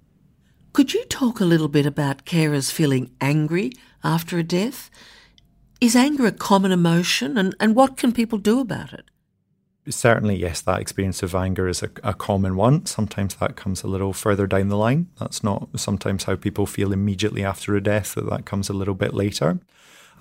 Could 0.73 0.93
you 0.93 1.03
talk 1.05 1.41
a 1.41 1.45
little 1.45 1.67
bit 1.67 1.85
about 1.85 2.25
carers 2.25 2.71
feeling 2.71 3.11
angry 3.19 3.73
after 4.05 4.37
a 4.37 4.43
death? 4.43 4.89
Is 5.81 5.97
anger 5.97 6.25
a 6.25 6.31
common 6.31 6.71
emotion 6.71 7.37
and, 7.37 7.53
and 7.59 7.75
what 7.75 7.97
can 7.97 8.13
people 8.13 8.37
do 8.37 8.61
about 8.61 8.93
it? 8.93 9.05
Certainly, 9.89 10.37
yes, 10.37 10.61
that 10.61 10.79
experience 10.79 11.23
of 11.23 11.35
anger 11.35 11.67
is 11.67 11.83
a, 11.83 11.89
a, 12.03 12.13
common 12.13 12.55
one. 12.55 12.85
Sometimes 12.85 13.35
that 13.35 13.55
comes 13.55 13.83
a 13.83 13.87
little 13.87 14.13
further 14.13 14.47
down 14.47 14.69
the 14.69 14.77
line. 14.77 15.09
That's 15.19 15.43
not 15.43 15.67
sometimes 15.75 16.23
how 16.23 16.35
people 16.35 16.67
feel 16.67 16.93
immediately 16.93 17.43
after 17.43 17.75
a 17.75 17.83
death, 17.83 18.13
that 18.13 18.29
that 18.29 18.45
comes 18.45 18.69
a 18.69 18.73
little 18.73 18.93
bit 18.93 19.13
later. 19.13 19.59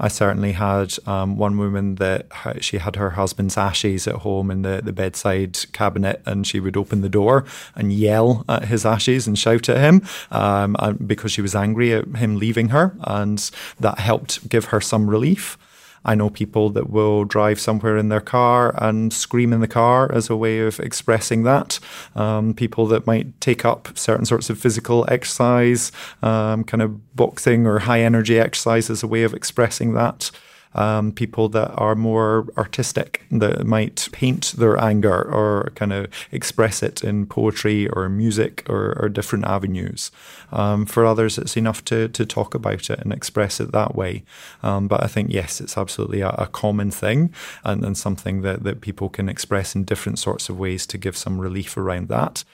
I 0.01 0.09
certainly 0.09 0.53
had 0.53 0.97
um, 1.07 1.37
one 1.37 1.59
woman 1.59 1.97
that 1.97 2.27
she 2.61 2.79
had 2.79 2.97
her 2.97 3.11
husband's 3.11 3.59
ashes 3.59 4.09
at 4.09 4.17
home 4.17 4.51
in 4.51 4.63
the, 4.63 4.81
the 4.83 4.93
bedside 4.93 5.59
cabinet, 5.73 6.23
and 6.25 6.47
she 6.47 6.59
would 6.59 6.77
open 6.77 7.03
the 7.03 7.09
door 7.11 7.45
and 7.75 7.93
yell 7.93 8.45
at 8.49 8.65
his 8.65 8.87
ashes 8.87 9.27
and 9.27 9.39
shout 9.39 9.69
at 9.69 9.77
him 9.77 10.03
um, 10.31 10.75
because 11.07 11.33
she 11.33 11.43
was 11.43 11.55
angry 11.55 11.93
at 11.93 12.07
him 12.17 12.37
leaving 12.37 12.71
her, 12.71 12.97
and 13.03 13.51
that 13.79 13.99
helped 13.99 14.49
give 14.49 14.67
her 14.67 14.81
some 14.81 15.09
relief. 15.09 15.59
I 16.05 16.15
know 16.15 16.31
people 16.31 16.71
that 16.71 16.91
will 16.91 17.25
drive 17.25 17.61
somewhere 17.61 17.97
in 17.97 18.09
their 18.09 18.21
car 18.21 18.75
and 18.79 19.13
scream 19.13 19.53
in 19.53 19.61
the 19.61 19.69
car 19.69 20.11
as 20.13 20.31
a 20.31 20.37
way 20.37 20.61
of 20.61 20.81
expressing 20.81 21.43
that. 21.45 21.79
Um, 22.15 22.55
people 22.55 22.87
that 22.89 23.07
might 23.07 23.41
take 23.41 23.65
up 23.65 23.97
certain 23.97 24.25
sorts 24.25 24.51
of 24.51 24.59
physical 24.59 25.05
exercise, 25.09 25.93
um, 26.23 26.65
kind 26.65 26.83
of 26.83 27.15
boxing 27.17 27.67
or 27.67 27.81
high 27.81 28.01
energy 28.01 28.39
exercise 28.39 28.91
as 28.91 29.03
a 29.03 29.07
way 29.07 29.23
of 29.23 29.35
expressing 29.35 29.95
that 29.95 30.31
um, 30.75 31.13
people 31.13 31.49
that 31.49 31.73
are 31.77 31.95
more 31.95 32.47
artistic 32.57 33.23
that 33.31 33.67
might 33.67 34.09
paint 34.13 34.53
their 34.57 34.79
anger 34.79 35.23
or 35.23 35.73
kind 35.75 35.93
of 35.93 36.07
express 36.31 36.83
it 36.83 37.03
in 37.03 37.27
poetry 37.27 37.89
or 37.89 38.09
music 38.09 38.65
or, 38.69 38.97
or 39.01 39.09
different 39.09 39.45
avenues. 39.45 40.11
Um, 40.53 40.87
for 40.87 41.05
others, 41.05 41.39
it's 41.39 41.57
enough 41.57 41.85
to, 41.87 42.09
to 42.09 42.25
talk 42.25 42.55
about 42.55 42.91
it 42.91 43.01
and 43.01 43.13
express 43.13 43.61
it 43.61 43.73
that 43.73 43.95
way. 43.95 44.23
Um, 44.63 44.89
but 44.89 45.03
I 45.03 45.07
think, 45.07 45.33
yes, 45.33 45.61
it's 45.61 45.77
absolutely 45.77 46.21
a, 46.21 46.31
a 46.31 46.47
common 46.47 46.91
thing 46.91 47.33
and, 47.65 47.85
and 47.85 47.97
something 47.97 48.43
that, 48.43 48.63
that 48.63 48.81
people 48.81 49.09
can 49.09 49.29
express 49.29 49.75
in 49.75 49.85
different 49.85 50.19
sorts 50.19 50.49
of 50.49 50.59
ways 50.59 50.87
to 50.87 50.99
give 50.99 51.17
some 51.17 51.41
relief 51.41 51.77
around 51.77 52.09
that. 52.09 52.45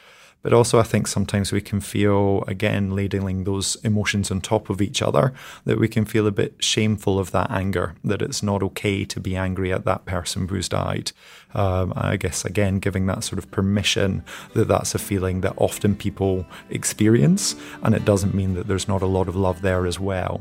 But 0.47 0.53
also, 0.53 0.79
I 0.79 0.85
think 0.85 1.09
sometimes 1.09 1.51
we 1.51 1.61
can 1.61 1.81
feel, 1.81 2.45
again, 2.47 2.95
ladling 2.95 3.43
those 3.43 3.75
emotions 3.83 4.31
on 4.31 4.41
top 4.41 4.71
of 4.71 4.81
each 4.81 5.03
other, 5.03 5.35
that 5.65 5.81
we 5.81 5.89
can 5.89 6.05
feel 6.05 6.25
a 6.25 6.31
bit 6.31 6.55
shameful 6.63 7.19
of 7.19 7.33
that 7.33 7.51
anger, 7.51 7.97
that 8.05 8.23
it's 8.23 8.45
not 8.45 8.63
okay 8.63 9.05
to 9.07 9.19
be 9.19 9.35
angry 9.35 9.73
at 9.73 9.85
that 9.87 10.05
person 10.05 10.47
who's 10.47 10.69
died. 10.69 11.11
Um, 11.53 11.93
I 11.97 12.17
guess, 12.17 12.45
again, 12.45 12.79
giving 12.79 13.07
that 13.07 13.25
sort 13.25 13.41
of 13.41 13.51
permission 13.51 14.23
that 14.55 14.69
that's 14.69 14.95
a 14.95 15.01
feeling 15.01 15.41
that 15.41 15.55
often 15.57 15.97
people 15.97 16.47
experience, 16.71 17.57
and 17.83 17.93
it 17.93 18.05
doesn't 18.05 18.33
mean 18.33 18.55
that 18.55 18.69
there's 18.69 18.87
not 18.87 19.03
a 19.03 19.07
lot 19.07 19.27
of 19.27 19.35
love 19.35 19.63
there 19.63 19.85
as 19.85 19.99
well. 19.99 20.41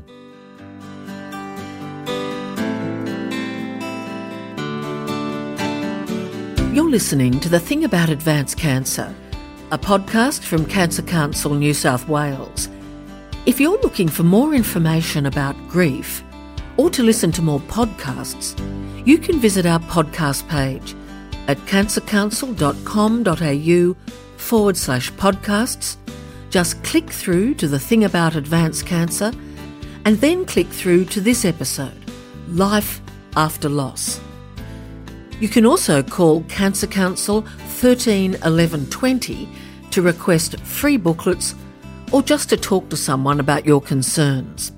You're 6.75 6.91
listening 6.91 7.39
to 7.39 7.49
The 7.49 7.59
Thing 7.59 7.83
About 7.83 8.11
Advanced 8.11 8.59
Cancer 8.59 9.11
a 9.71 9.77
podcast 9.77 10.43
from 10.43 10.65
Cancer 10.65 11.01
Council 11.01 11.55
New 11.55 11.73
South 11.73 12.07
Wales. 12.07 12.69
If 13.47 13.59
you're 13.59 13.81
looking 13.81 14.07
for 14.07 14.21
more 14.23 14.53
information 14.53 15.25
about 15.25 15.55
grief 15.67 16.23
or 16.77 16.91
to 16.91 17.01
listen 17.01 17.31
to 17.31 17.41
more 17.41 17.59
podcasts, 17.61 18.55
you 19.07 19.17
can 19.17 19.39
visit 19.39 19.65
our 19.65 19.79
podcast 19.79 20.47
page 20.49 20.93
at 21.47 21.57
cancercouncil.com.au 21.57 23.95
forward 24.37 24.77
slash 24.77 25.11
podcasts. 25.13 25.97
Just 26.51 26.83
click 26.83 27.09
through 27.09 27.55
to 27.55 27.67
the 27.67 27.79
thing 27.79 28.03
about 28.03 28.35
advanced 28.35 28.85
cancer 28.85 29.31
and 30.05 30.17
then 30.17 30.45
click 30.45 30.67
through 30.67 31.05
to 31.05 31.21
this 31.21 31.43
episode, 31.43 32.05
Life 32.49 33.01
After 33.35 33.67
Loss. 33.67 34.21
You 35.41 35.49
can 35.49 35.65
also 35.65 36.01
call 36.01 36.43
Cancer 36.43 36.87
Council 36.87 37.41
13 37.41 38.35
11 38.45 38.89
20 38.89 39.49
to 39.91 40.01
request 40.01 40.57
free 40.61 40.95
booklets 40.95 41.53
or 42.13 42.23
just 42.23 42.49
to 42.49 42.57
talk 42.57 42.89
to 42.89 42.97
someone 42.97 43.41
about 43.41 43.65
your 43.65 43.81
concerns. 43.81 44.71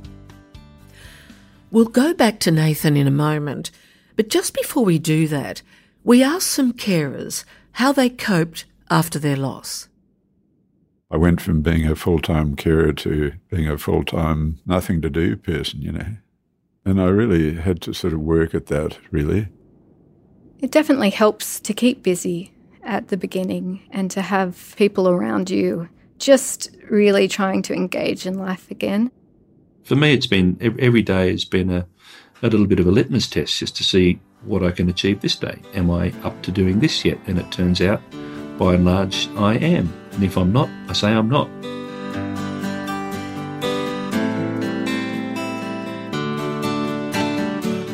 We'll 1.69 1.85
go 1.85 2.13
back 2.13 2.39
to 2.39 2.51
Nathan 2.51 2.97
in 2.97 3.05
a 3.05 3.11
moment, 3.11 3.69
but 4.15 4.29
just 4.29 4.55
before 4.55 4.83
we 4.83 4.97
do 4.97 5.27
that, 5.27 5.61
we 6.03 6.23
asked 6.23 6.49
some 6.49 6.73
carers 6.73 7.43
how 7.73 7.91
they 7.91 8.09
coped 8.09 8.65
after 8.89 9.19
their 9.19 9.35
loss. 9.35 9.89
I 11.11 11.17
went 11.17 11.39
from 11.39 11.61
being 11.61 11.85
a 11.85 11.95
full 11.95 12.19
time 12.19 12.55
carer 12.55 12.93
to 12.93 13.33
being 13.49 13.67
a 13.67 13.77
full 13.77 14.03
time 14.03 14.59
nothing 14.65 15.01
to 15.03 15.09
do 15.09 15.35
person, 15.35 15.83
you 15.83 15.91
know. 15.91 16.17
And 16.83 16.99
I 16.99 17.05
really 17.05 17.55
had 17.55 17.79
to 17.81 17.93
sort 17.93 18.13
of 18.13 18.21
work 18.21 18.55
at 18.55 18.67
that, 18.67 18.97
really. 19.11 19.49
It 20.59 20.71
definitely 20.71 21.11
helps 21.11 21.59
to 21.59 21.73
keep 21.73 22.01
busy 22.01 22.51
at 22.83 23.09
the 23.09 23.17
beginning 23.17 23.81
and 23.91 24.09
to 24.11 24.23
have 24.23 24.73
people 24.75 25.07
around 25.07 25.51
you 25.51 25.87
just 26.17 26.75
really 26.89 27.27
trying 27.27 27.61
to 27.61 27.75
engage 27.75 28.25
in 28.25 28.39
life 28.39 28.71
again. 28.71 29.11
For 29.83 29.95
me, 29.95 30.13
it's 30.13 30.25
been 30.25 30.57
every 30.79 31.03
day 31.03 31.29
has 31.29 31.45
been 31.45 31.69
a, 31.69 31.85
a 32.41 32.47
little 32.47 32.65
bit 32.65 32.79
of 32.79 32.87
a 32.87 32.91
litmus 32.91 33.27
test 33.27 33.59
just 33.59 33.75
to 33.77 33.83
see 33.83 34.19
what 34.45 34.63
I 34.63 34.71
can 34.71 34.89
achieve 34.89 35.21
this 35.21 35.35
day. 35.35 35.61
Am 35.75 35.91
I 35.91 36.11
up 36.23 36.41
to 36.43 36.51
doing 36.51 36.79
this 36.79 37.05
yet? 37.05 37.19
And 37.27 37.37
it 37.37 37.51
turns 37.51 37.79
out, 37.79 38.01
by 38.57 38.73
and 38.73 38.85
large, 38.85 39.29
I 39.35 39.57
am. 39.57 39.93
And 40.13 40.23
if 40.23 40.37
I'm 40.37 40.51
not, 40.51 40.69
I 40.89 40.93
say 40.93 41.09
I'm 41.09 41.29
not. 41.29 41.49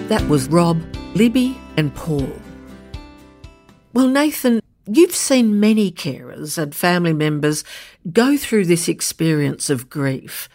That 0.07 0.25
was 0.29 0.47
Rob, 0.47 0.81
Libby, 1.13 1.57
and 1.75 1.93
Paul. 1.93 2.31
Well, 3.93 4.07
Nathan, 4.07 4.59
you've 4.87 5.15
seen 5.15 5.59
many 5.59 5.91
carers 5.91 6.57
and 6.57 6.73
family 6.73 7.13
members 7.13 7.63
go 8.11 8.37
through 8.37 8.65
this 8.65 8.87
experience 8.87 9.69
of 9.69 9.87
grief. 9.87 10.49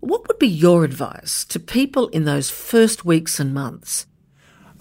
What 0.00 0.26
would 0.26 0.40
be 0.40 0.48
your 0.48 0.82
advice 0.82 1.44
to 1.46 1.60
people 1.60 2.08
in 2.08 2.24
those 2.24 2.50
first 2.50 3.04
weeks 3.04 3.38
and 3.38 3.54
months? 3.54 4.06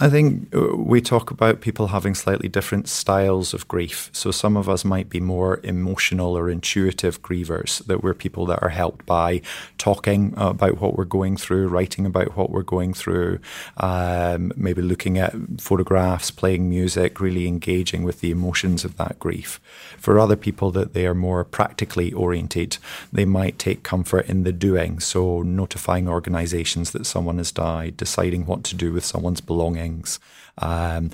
I 0.04 0.10
think 0.10 0.54
uh, 0.54 0.76
we 0.76 1.00
talk 1.00 1.32
about 1.32 1.62
people 1.62 1.88
having 1.88 2.14
slightly 2.14 2.50
different 2.50 2.90
styles 2.90 3.54
of 3.54 3.66
grief. 3.70 4.10
So 4.12 4.32
some 4.32 4.58
of 4.58 4.68
us 4.68 4.84
might 4.84 5.08
be 5.08 5.22
more 5.22 5.62
emotional 5.64 6.38
or 6.38 6.50
intuitive 6.50 7.22
grievers, 7.22 7.82
that 7.86 8.04
we're 8.04 8.14
people 8.14 8.46
that 8.48 8.62
are 8.62 8.68
helped 8.68 9.06
by 9.06 9.42
talking 9.78 10.34
about 10.36 10.82
what 10.82 10.98
we're 10.98 11.06
going 11.06 11.38
through, 11.38 11.70
writing 11.70 12.06
about 12.06 12.36
what 12.36 12.50
we're 12.50 12.64
going 12.64 12.94
through, 12.94 13.40
um, 13.78 14.52
maybe 14.58 14.82
looking 14.82 15.18
at 15.18 15.34
photographs, 15.58 16.32
playing 16.32 16.70
music, 16.70 17.22
really 17.22 17.48
engaging 17.48 18.04
with 18.04 18.20
the 18.20 18.30
emotions 18.30 18.84
of 18.84 18.98
that 18.98 19.18
grief. 19.20 19.62
For 19.98 20.20
other 20.20 20.36
people 20.36 20.70
that 20.72 20.94
they 20.94 21.08
are 21.08 21.14
more 21.14 21.46
practically 21.46 22.12
oriented, 22.12 22.78
they 23.14 23.24
might 23.24 23.58
take 23.58 23.84
comfort 23.84 24.28
in 24.28 24.44
the 24.44 24.52
doing. 24.52 25.00
So 25.00 25.44
notifying 25.44 26.10
organisations 26.10 26.92
that 26.92 27.06
someone 27.06 27.38
has 27.38 27.54
died, 27.54 27.96
deciding 27.96 28.46
what 28.46 28.66
to 28.66 28.76
do 28.76 28.92
with 28.92 29.06
someone's 29.06 29.40
belongings 29.40 29.93
things. 29.94 30.20
Um, 30.60 31.10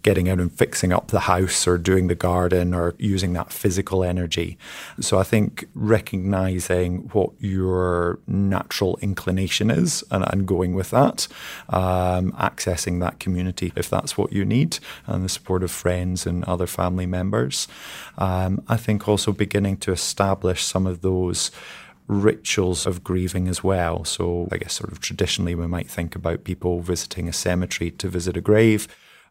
getting 0.00 0.30
out 0.30 0.40
and 0.40 0.50
fixing 0.50 0.92
up 0.92 1.08
the 1.08 1.20
house 1.20 1.68
or 1.68 1.76
doing 1.76 2.08
the 2.08 2.14
garden 2.14 2.72
or 2.72 2.94
using 2.98 3.34
that 3.34 3.52
physical 3.52 4.02
energy. 4.02 4.56
So 4.98 5.18
I 5.18 5.24
think 5.24 5.66
recognizing 5.74 7.10
what 7.12 7.30
your 7.38 8.18
natural 8.26 8.98
inclination 9.02 9.70
is 9.70 10.02
and, 10.10 10.24
and 10.32 10.46
going 10.46 10.74
with 10.74 10.90
that, 10.90 11.28
um, 11.68 12.32
accessing 12.32 13.00
that 13.00 13.20
community 13.20 13.72
if 13.76 13.90
that's 13.90 14.16
what 14.16 14.32
you 14.32 14.44
need, 14.44 14.78
and 15.06 15.22
the 15.22 15.28
support 15.28 15.62
of 15.62 15.70
friends 15.70 16.26
and 16.26 16.42
other 16.44 16.66
family 16.66 17.06
members. 17.06 17.68
Um, 18.16 18.64
I 18.68 18.78
think 18.78 19.06
also 19.06 19.32
beginning 19.32 19.76
to 19.78 19.92
establish 19.92 20.64
some 20.64 20.86
of 20.86 21.02
those 21.02 21.50
rituals 22.06 22.86
of 22.86 23.04
grieving 23.04 23.48
as 23.48 23.62
well. 23.62 24.04
So, 24.04 24.48
I 24.52 24.58
guess, 24.58 24.74
sort 24.74 24.92
of 24.92 25.00
traditionally, 25.00 25.54
we 25.54 25.66
might 25.66 25.90
think 25.90 26.14
about 26.14 26.44
people 26.44 26.80
visiting 26.80 27.28
a 27.28 27.32
cemetery 27.32 27.90
to 27.92 28.08
visit 28.08 28.36
a 28.36 28.40
grave. 28.40 28.88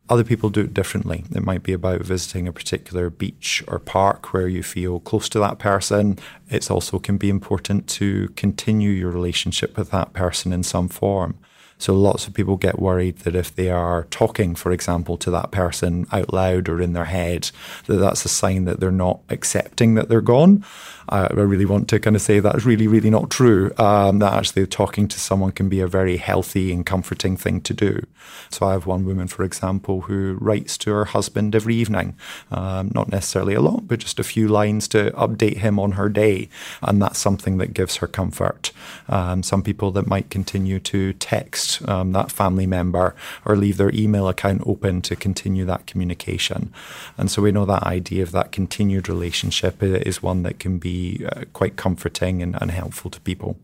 Other 0.10 0.24
people 0.24 0.50
do 0.50 0.62
it 0.62 0.74
differently. 0.74 1.24
It 1.34 1.46
might 1.46 1.64
be 1.64 1.74
about 1.74 2.02
visiting 2.02 2.48
a 2.48 2.54
particular 2.54 3.10
beach 3.10 3.64
or 3.68 3.80
park 3.80 4.34
where 4.34 4.48
you 4.48 4.64
feel 4.64 5.00
close 5.00 5.30
to 5.30 5.40
that 5.40 5.60
person. 5.60 6.18
It 6.50 6.70
also 6.72 7.00
can 7.00 7.18
be 7.18 7.30
important 7.30 7.88
to 7.90 8.30
continue 8.30 8.90
your 8.90 9.12
relationship 9.12 9.78
with 9.78 9.92
that 9.92 10.14
person 10.14 10.52
in 10.52 10.64
some 10.64 10.90
form. 10.90 11.38
So 11.82 11.96
lots 11.96 12.28
of 12.28 12.36
people 12.36 12.58
get 12.58 12.80
worried 12.80 13.20
that 13.20 13.36
if 13.36 13.56
they 13.56 13.72
are 13.72 14.04
talking, 14.12 14.54
for 14.54 14.72
example, 14.72 15.18
to 15.18 15.32
that 15.32 15.50
person 15.50 16.06
out 16.12 16.32
loud 16.32 16.70
or 16.70 16.80
in 16.80 16.94
their 16.94 17.06
head, 17.06 17.50
that 17.88 17.96
that's 17.96 18.24
a 18.24 18.30
sign 18.30 18.66
that 18.66 18.80
they're 18.80 18.92
not 18.92 19.22
accepting 19.30 19.96
that 19.96 20.08
they're 20.08 20.22
gone. 20.22 20.64
I, 21.12 21.28
I 21.28 21.34
really 21.34 21.66
want 21.66 21.88
to 21.90 22.00
kind 22.00 22.16
of 22.16 22.22
say 22.22 22.40
that's 22.40 22.66
really, 22.66 22.88
really 22.88 23.10
not 23.10 23.30
true. 23.30 23.72
Um, 23.78 24.20
that 24.20 24.34
actually 24.34 24.66
talking 24.68 25.08
to 25.10 25.20
someone 25.20 25.52
can 25.52 25.70
be 25.70 25.82
a 25.82 25.88
very 25.88 26.18
healthy 26.18 26.72
and 26.74 26.86
comforting 26.86 27.38
thing 27.38 27.62
to 27.62 27.74
do. 27.74 28.06
So 28.50 28.68
I 28.68 28.72
have 28.74 28.86
one 28.86 29.06
woman, 29.06 29.28
for 29.28 29.44
example, 29.44 30.02
who 30.02 30.38
writes 30.40 30.78
to 30.80 30.92
her 30.92 31.06
husband 31.06 31.56
every 31.56 31.76
evening, 31.76 32.16
um, 32.52 32.92
not 32.94 33.10
necessarily 33.10 33.54
a 33.54 33.62
lot, 33.62 33.88
but 33.88 34.00
just 34.00 34.20
a 34.20 34.24
few 34.24 34.48
lines 34.48 34.88
to 34.90 35.12
update 35.12 35.58
him 35.58 35.80
on 35.80 35.94
her 35.94 36.10
day, 36.10 36.50
and 36.82 37.02
that's 37.02 37.20
something 37.20 37.58
that 37.58 37.74
gives 37.74 37.98
her 37.98 38.08
comfort. 38.08 38.72
Um, 39.10 39.44
some 39.44 39.64
people 39.64 39.92
that 39.92 40.08
might 40.08 40.30
continue 40.30 40.80
to 40.80 41.14
text 41.14 41.88
um, 41.88 42.14
that 42.14 42.32
family 42.32 42.68
member 42.68 43.16
or 43.46 43.56
leave 43.56 43.78
their 43.78 43.94
email 43.94 44.28
account 44.28 44.64
open 44.66 45.02
to 45.02 45.16
continue 45.16 45.66
that 45.66 45.88
communication. 45.88 46.74
And 47.18 47.30
so 47.30 47.42
we 47.42 47.52
know 47.52 47.66
that 47.66 47.84
idea 47.84 48.24
of 48.24 48.32
that 48.32 48.52
continued 48.52 49.10
relationship 49.10 49.82
is 49.82 50.24
one 50.24 50.44
that 50.44 50.60
can 50.60 50.78
be 50.78 51.01
uh, 51.26 51.44
quite 51.54 51.76
comforting 51.76 52.42
and, 52.42 52.58
and 52.62 52.72
helpful 52.72 53.12
to 53.12 53.22
people. 53.22 53.58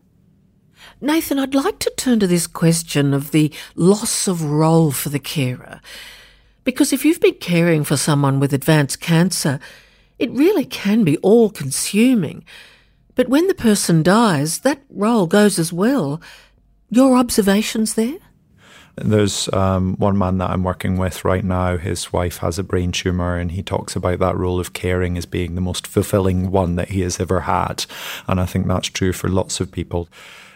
Nathan, 1.00 1.38
I'd 1.38 1.54
like 1.54 1.78
to 1.80 1.92
turn 1.96 2.20
to 2.20 2.26
this 2.26 2.46
question 2.46 3.14
of 3.14 3.30
the 3.30 3.52
loss 3.74 4.28
of 4.28 4.42
role 4.42 4.92
for 4.92 5.08
the 5.08 5.18
carer. 5.18 5.80
Because 6.64 6.92
if 6.92 7.04
you've 7.04 7.20
been 7.20 7.34
caring 7.34 7.84
for 7.84 7.96
someone 7.96 8.40
with 8.40 8.52
advanced 8.52 9.00
cancer, 9.00 9.58
it 10.18 10.30
really 10.32 10.64
can 10.64 11.04
be 11.04 11.16
all 11.18 11.50
consuming. 11.50 12.44
But 13.14 13.28
when 13.28 13.46
the 13.48 13.54
person 13.54 14.02
dies, 14.02 14.60
that 14.60 14.82
role 14.90 15.26
goes 15.26 15.58
as 15.58 15.72
well. 15.72 16.20
Your 16.90 17.16
observations 17.16 17.94
there? 17.94 18.18
There's 19.02 19.52
um, 19.52 19.96
one 19.96 20.18
man 20.18 20.38
that 20.38 20.50
I'm 20.50 20.64
working 20.64 20.96
with 20.96 21.24
right 21.24 21.44
now. 21.44 21.76
His 21.76 22.12
wife 22.12 22.38
has 22.38 22.58
a 22.58 22.64
brain 22.64 22.92
tumor, 22.92 23.36
and 23.36 23.52
he 23.52 23.62
talks 23.62 23.96
about 23.96 24.18
that 24.18 24.36
role 24.36 24.60
of 24.60 24.72
caring 24.72 25.16
as 25.16 25.26
being 25.26 25.54
the 25.54 25.60
most 25.60 25.86
fulfilling 25.86 26.50
one 26.50 26.76
that 26.76 26.90
he 26.90 27.00
has 27.02 27.20
ever 27.20 27.40
had. 27.40 27.86
And 28.26 28.40
I 28.40 28.46
think 28.46 28.66
that's 28.66 28.88
true 28.88 29.12
for 29.12 29.28
lots 29.28 29.60
of 29.60 29.70
people. 29.70 30.08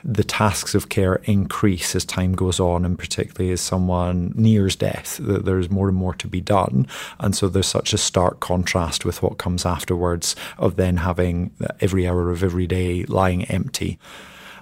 The 0.05 0.25
tasks 0.25 0.75
of 0.75 0.89
care 0.89 1.17
increase 1.25 1.95
as 1.95 2.05
time 2.05 2.35
goes 2.35 2.59
on, 2.59 2.85
and 2.85 2.99
particularly 2.99 3.53
as 3.53 3.61
someone 3.61 4.33
nears 4.35 4.75
death, 4.75 5.19
that 5.19 5.45
there's 5.45 5.71
more 5.71 5.89
and 5.89 5.97
more 5.97 6.15
to 6.15 6.27
be 6.27 6.41
done. 6.41 6.89
And 7.21 7.37
so 7.37 7.49
there's 7.49 7.69
such 7.69 7.93
a 7.93 7.99
stark 7.99 8.41
contrast 8.41 9.05
with 9.05 9.23
what 9.23 9.39
comes 9.39 9.65
afterwards 9.65 10.35
of 10.59 10.77
then 10.77 10.99
having 10.99 11.53
every 11.81 12.09
hour 12.09 12.31
of 12.31 12.43
every 12.43 12.67
day 12.67 13.05
lying 13.05 13.45
empty. 13.45 13.99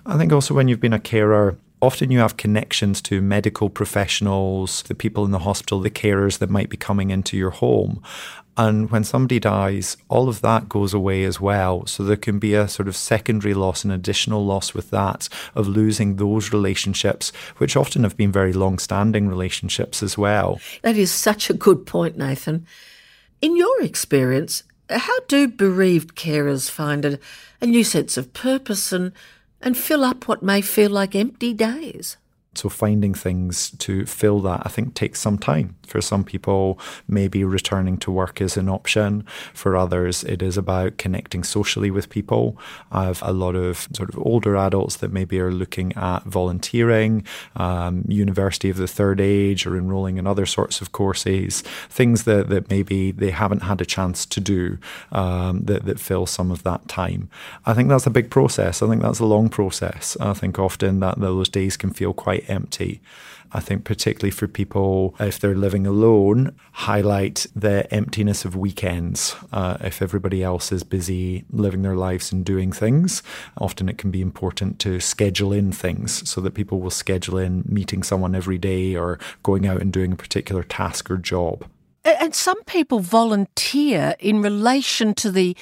I 0.05 0.19
think 0.19 0.33
also 0.33 0.55
when 0.55 0.69
you've 0.69 0.81
been 0.81 0.93
a 0.93 1.01
carer, 1.01 1.57
often 1.83 2.11
you 2.11 2.19
have 2.19 2.37
connections 2.37 3.01
to 3.03 3.23
medical 3.23 3.71
professionals, 3.71 4.83
the 4.85 4.95
people 4.95 5.25
in 5.25 5.31
the 5.31 5.41
hospital, 5.41 5.81
the 5.81 5.91
carers 5.91 6.39
that 6.39 6.51
might 6.51 6.69
be 6.69 6.77
coming 6.77 7.11
into 7.11 7.37
your 7.37 7.51
home. 7.51 8.03
And 8.57 8.91
when 8.91 9.05
somebody 9.05 9.39
dies, 9.39 9.97
all 10.09 10.29
of 10.29 10.43
that 10.43 10.69
goes 10.69 10.93
away 10.93 11.25
as 11.25 11.41
well. 11.41 11.87
So 11.87 12.03
there 12.03 12.17
can 12.17 12.39
be 12.39 12.55
a 12.55 12.69
sort 12.69 12.89
of 12.89 12.97
secondary 12.97 13.55
loss, 13.55 13.85
an 13.85 13.91
additional 13.91 14.45
loss 14.45 14.75
with 14.75 14.91
that 14.91 15.29
of 15.55 15.67
losing 15.67 16.17
those 16.17 16.53
relationships, 16.53 17.33
which 17.57 17.77
often 17.77 18.03
have 18.03 18.17
been 18.17 18.33
very 18.33 18.53
long 18.53 18.79
standing 18.79 19.29
relationships 19.29 20.03
as 20.03 20.19
well. 20.19 20.61
That 20.83 20.97
is 20.97 21.11
such 21.11 21.49
a 21.49 21.55
good 21.55 21.87
point, 21.87 22.19
Nathan. 22.19 22.67
In 23.41 23.57
your 23.57 23.83
experience, 23.83 24.65
how 24.91 25.21
do 25.29 25.49
bereaved 25.49 26.15
carers 26.15 26.69
find 26.69 27.05
a, 27.05 27.19
a 27.63 27.67
new 27.67 27.85
sense 27.85 28.19
of 28.19 28.33
purpose 28.35 28.93
and 28.93 29.13
and 29.61 29.77
fill 29.77 30.05
up 30.05 30.29
what 30.29 30.43
may 30.43 30.61
feel 30.61 30.91
like 30.91 31.15
empty 31.15 31.55
days. 31.55 32.17
So 32.55 32.69
finding 32.69 33.15
things 33.15 33.71
to 33.79 34.05
fill 34.07 34.41
that, 34.41 34.63
I 34.65 34.69
think, 34.69 34.95
takes 34.95 35.21
some 35.21 35.39
time. 35.39 35.77
For 35.87 36.01
some 36.01 36.25
people, 36.25 36.81
maybe 37.07 37.45
returning 37.45 37.97
to 37.99 38.11
work 38.11 38.41
is 38.41 38.57
an 38.57 38.69
option. 38.69 39.25
For 39.55 39.77
others, 39.77 40.25
it 40.25 40.43
is 40.43 40.57
about 40.57 40.99
connecting 40.99 41.45
socially 41.45 41.91
with 41.91 42.11
people. 42.11 42.59
I 42.91 43.05
have 43.05 43.23
a 43.23 43.33
lot 43.33 43.55
of 43.55 43.89
sort 43.93 44.09
of 44.09 44.19
older 44.19 44.57
adults 44.57 44.97
that 44.97 45.13
maybe 45.13 45.39
are 45.41 45.53
looking 45.53 45.93
at 45.97 46.25
volunteering, 46.25 47.25
um, 47.55 48.05
University 48.09 48.69
of 48.69 48.79
the 48.79 48.89
Third 48.89 49.21
Age, 49.21 49.65
or 49.65 49.77
enrolling 49.77 50.17
in 50.17 50.27
other 50.27 50.47
sorts 50.47 50.81
of 50.81 50.91
courses, 50.91 51.63
things 51.89 52.25
that, 52.25 52.49
that 52.49 52.69
maybe 52.69 53.13
they 53.13 53.31
haven't 53.31 53.63
had 53.63 53.81
a 53.81 53.87
chance 53.87 54.27
to 54.27 54.41
do 54.41 54.79
um, 55.13 55.61
that, 55.63 55.85
that 55.85 56.01
fill 56.01 56.27
some 56.27 56.51
of 56.51 56.65
that 56.65 56.89
time. 56.89 57.31
I 57.65 57.75
think 57.75 57.89
that's 57.89 58.07
a 58.07 58.11
big 58.11 58.31
process. 58.31 58.83
I 58.83 58.89
think 58.89 59.03
that's 59.03 59.21
a 59.21 59.27
long 59.27 59.49
process. 59.49 60.17
I 60.21 60.33
think 60.33 60.59
often 60.59 61.01
that 61.01 61.21
those 61.21 61.49
days 61.49 61.77
can 61.77 61.91
feel 61.91 62.13
quite 62.13 62.40
empty. 62.49 63.01
I 63.53 63.61
think, 63.61 63.85
particularly 63.85 64.31
for 64.31 64.47
people, 64.47 65.15
if 65.19 65.41
they're 65.41 65.57
living 65.57 65.87
alone, 65.87 66.55
highlight 66.73 67.47
the 67.55 67.93
emptiness 67.93 68.45
of 68.45 68.55
weekends. 68.55 69.35
Uh, 69.53 69.77
if 69.81 70.01
everybody 70.01 70.43
else 70.43 70.71
is 70.71 70.85
busy 70.85 71.45
living 71.51 71.83
their 71.83 71.97
lives 71.97 72.31
and 72.31 72.45
doing 72.45 72.71
things, 72.71 73.23
often 73.59 73.89
it 73.89 73.99
can 73.99 74.11
be 74.11 74.21
important 74.21 74.79
to 74.81 75.01
schedule 75.01 75.53
in 75.53 75.73
things 75.73 76.29
so 76.29 76.41
that 76.41 76.55
people 76.55 76.81
will 76.81 76.91
schedule 76.91 77.39
in 77.39 77.65
meeting 77.67 78.03
someone 78.03 78.37
every 78.37 78.59
day 78.59 78.95
or 78.95 79.19
going 79.43 79.67
out 79.67 79.81
and 79.81 79.93
doing 79.93 80.13
a 80.13 80.17
particular 80.17 80.63
task 80.63 81.11
or 81.11 81.17
job. 81.17 81.65
And 82.05 82.35
some 82.35 82.63
people 82.65 83.01
volunteer 83.01 84.15
in 84.21 84.43
relation 84.43 85.13
to 85.15 85.31
the 85.31 85.57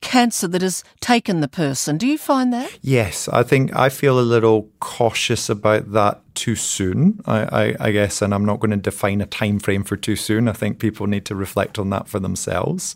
cancer 0.00 0.48
that 0.48 0.62
has 0.62 0.84
taken 1.00 1.40
the 1.40 1.48
person. 1.48 1.96
Do 1.96 2.06
you 2.06 2.18
find 2.18 2.52
that? 2.52 2.78
Yes, 2.82 3.28
I 3.28 3.42
think 3.42 3.74
I 3.74 3.88
feel 3.88 4.18
a 4.18 4.20
little 4.20 4.68
cautious 4.80 5.48
about 5.48 5.92
that 5.92 6.21
too 6.34 6.56
soon, 6.56 7.20
I, 7.26 7.40
I, 7.40 7.76
I, 7.88 7.92
guess, 7.92 8.22
and 8.22 8.34
I'm 8.34 8.44
not 8.44 8.60
going 8.60 8.70
to 8.70 8.76
define 8.76 9.20
a 9.20 9.26
time 9.26 9.58
frame 9.58 9.84
for 9.84 9.96
too 9.96 10.16
soon. 10.16 10.48
I 10.48 10.52
think 10.52 10.78
people 10.78 11.06
need 11.06 11.24
to 11.26 11.34
reflect 11.34 11.78
on 11.78 11.90
that 11.90 12.08
for 12.08 12.18
themselves. 12.18 12.94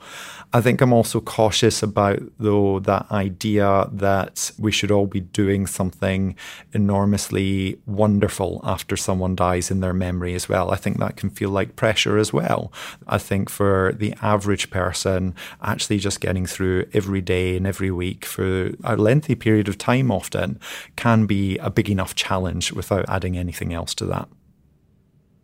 I 0.52 0.60
think 0.60 0.80
I'm 0.80 0.92
also 0.92 1.20
cautious 1.20 1.82
about 1.82 2.20
though 2.38 2.78
that 2.80 3.10
idea 3.10 3.88
that 3.92 4.52
we 4.58 4.72
should 4.72 4.90
all 4.90 5.06
be 5.06 5.20
doing 5.20 5.66
something 5.66 6.36
enormously 6.72 7.78
wonderful 7.84 8.60
after 8.64 8.96
someone 8.96 9.34
dies 9.34 9.70
in 9.70 9.80
their 9.80 9.92
memory 9.92 10.34
as 10.34 10.48
well. 10.48 10.70
I 10.70 10.76
think 10.76 10.98
that 10.98 11.16
can 11.16 11.30
feel 11.30 11.50
like 11.50 11.76
pressure 11.76 12.16
as 12.16 12.32
well. 12.32 12.72
I 13.06 13.18
think 13.18 13.50
for 13.50 13.94
the 13.98 14.14
average 14.22 14.70
person, 14.70 15.34
actually 15.62 15.98
just 15.98 16.20
getting 16.20 16.46
through 16.46 16.86
every 16.92 17.20
day 17.20 17.56
and 17.56 17.66
every 17.66 17.90
week 17.90 18.24
for 18.24 18.70
a 18.84 18.96
lengthy 18.96 19.34
period 19.34 19.68
of 19.68 19.76
time 19.78 20.10
often 20.10 20.60
can 20.94 21.26
be 21.26 21.58
a 21.58 21.70
big 21.70 21.90
enough 21.90 22.14
challenge 22.14 22.72
without 22.72 23.04
adding 23.08 23.25
anything 23.34 23.72
else 23.72 23.94
to 23.94 24.04
that. 24.04 24.28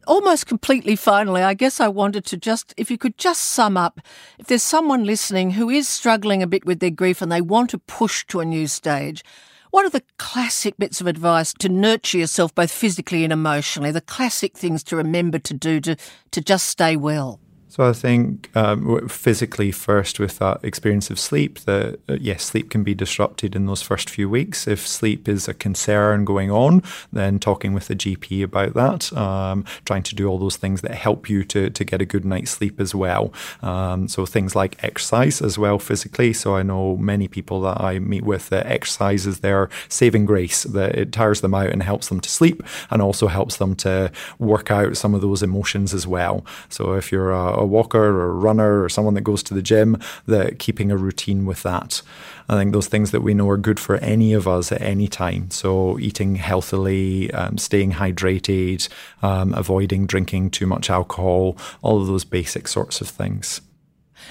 Almost 0.07 0.47
completely 0.47 0.95
finally, 0.95 1.43
I 1.43 1.55
guess 1.55 1.81
I 1.81 1.89
wanted 1.89 2.27
to 2.27 2.37
just, 2.37 2.75
if 2.77 2.91
you 2.91 2.99
could 2.99 3.17
just 3.17 3.41
sum 3.41 3.79
up, 3.79 4.01
if 4.39 4.47
there's 4.47 4.63
someone 4.63 5.05
listening 5.05 5.53
who 5.53 5.71
is 5.71 5.89
struggling 5.89 6.43
a 6.43 6.47
bit 6.47 6.67
with 6.67 6.81
their 6.81 6.91
grief 6.91 7.23
and 7.23 7.33
they 7.33 7.41
want 7.41 7.71
to 7.71 7.79
push 7.79 8.27
to 8.27 8.41
a 8.41 8.45
new 8.45 8.67
stage, 8.67 9.25
what 9.73 9.87
are 9.87 9.91
the 9.91 10.03
classic 10.19 10.77
bits 10.77 11.01
of 11.01 11.07
advice 11.07 11.55
to 11.55 11.69
nurture 11.69 12.19
yourself 12.19 12.55
both 12.55 12.71
physically 12.71 13.25
and 13.25 13.33
emotionally? 13.33 13.91
The 13.91 14.03
classic 14.03 14.59
things 14.59 14.83
to 14.85 14.97
remember 14.97 15.39
to 15.39 15.55
do 15.55 15.81
to, 15.81 15.97
to 16.33 16.41
just 16.43 16.69
stay 16.69 16.95
well? 16.95 17.41
So 17.73 17.89
I 17.89 17.95
think 17.95 18.55
um, 18.55 19.09
physically 19.09 19.73
first 19.73 20.21
with 20.21 20.41
that 20.41 20.63
experience 20.63 21.09
of 21.09 21.19
sleep, 21.19 21.61
that 21.61 22.01
uh, 22.07 22.19
yes, 22.21 22.43
sleep 22.43 22.69
can 22.69 22.85
be 22.85 22.95
disrupted 22.95 23.57
in 23.57 23.65
those 23.65 23.81
first 23.81 24.11
few 24.11 24.29
weeks. 24.29 24.69
If 24.69 24.87
sleep 24.87 25.27
is 25.27 25.49
a 25.49 25.55
concern 25.55 26.27
going 26.27 26.51
on, 26.51 26.83
then 27.15 27.39
talking 27.39 27.73
with 27.73 27.89
the 27.89 27.97
GP 27.97 28.45
about 28.45 28.75
that, 28.75 29.11
um, 29.17 29.65
trying 29.87 30.03
to 30.03 30.15
do 30.15 30.29
all 30.29 30.37
those 30.37 30.59
things 30.59 30.83
that 30.83 30.95
help 30.97 31.31
you 31.31 31.45
to, 31.45 31.71
to 31.71 31.83
get 31.83 32.03
a 32.03 32.05
good 32.05 32.27
night's 32.27 32.51
sleep 32.51 32.79
as 32.79 32.95
well. 32.95 33.33
Um, 33.63 34.07
so 34.07 34.27
things 34.27 34.55
like 34.55 34.85
exercise 34.85 35.41
as 35.41 35.57
well 35.57 35.79
physically. 35.79 36.35
So 36.35 36.55
I 36.55 36.63
know 36.63 36.99
many 36.99 37.27
people 37.27 37.63
that 37.63 37.81
I 37.81 37.99
meet 38.01 38.25
with 38.25 38.51
that 38.51 38.67
exercise 38.67 39.27
is 39.27 39.41
their 39.41 39.71
saving 39.89 40.27
grace, 40.27 40.65
that 40.65 40.95
it 40.95 41.11
tires 41.11 41.41
them 41.41 41.55
out 41.55 41.71
and 41.71 41.83
helps 41.83 42.09
them 42.09 42.21
to 42.21 42.29
sleep 42.29 42.63
and 42.91 43.01
also 43.01 43.29
helps 43.29 43.57
them 43.57 43.75
to 43.77 44.13
work 44.39 44.71
out 44.71 44.99
some 44.99 45.15
of 45.15 45.23
those 45.23 45.43
emotions 45.43 45.95
as 45.95 46.07
well. 46.07 46.45
So 46.69 46.93
if 46.97 47.11
you're 47.11 47.33
a 47.33 47.62
a 47.63 47.67
walker 47.67 47.99
or 47.99 48.31
a 48.31 48.35
runner 48.35 48.83
or 48.83 48.89
someone 48.89 49.15
that 49.15 49.23
goes 49.23 49.43
to 49.45 49.55
the 49.55 49.63
gym, 49.63 49.99
that 50.27 50.59
keeping 50.59 50.91
a 50.91 50.97
routine 50.97 51.47
with 51.47 51.63
that. 51.63 52.03
I 52.49 52.57
think 52.57 52.73
those 52.73 52.89
things 52.89 53.11
that 53.13 53.23
we 53.23 53.35
know 53.35 53.49
are 53.49 53.57
good 53.57 53.81
for 53.81 53.97
any 53.97 54.33
of 54.33 54.47
us 54.47 54.73
at 54.73 54.83
any 54.83 55.09
time. 55.09 55.51
So 55.51 55.99
eating 55.99 56.35
healthily, 56.37 57.33
um, 57.33 57.57
staying 57.57 57.93
hydrated, 57.93 58.89
um, 59.23 59.55
avoiding 59.55 60.07
drinking 60.07 60.51
too 60.51 60.67
much 60.67 60.91
alcohol, 60.91 61.57
all 61.83 62.01
of 62.01 62.07
those 62.07 62.25
basic 62.25 62.69
sorts 62.69 63.01
of 63.01 63.09
things. 63.09 63.61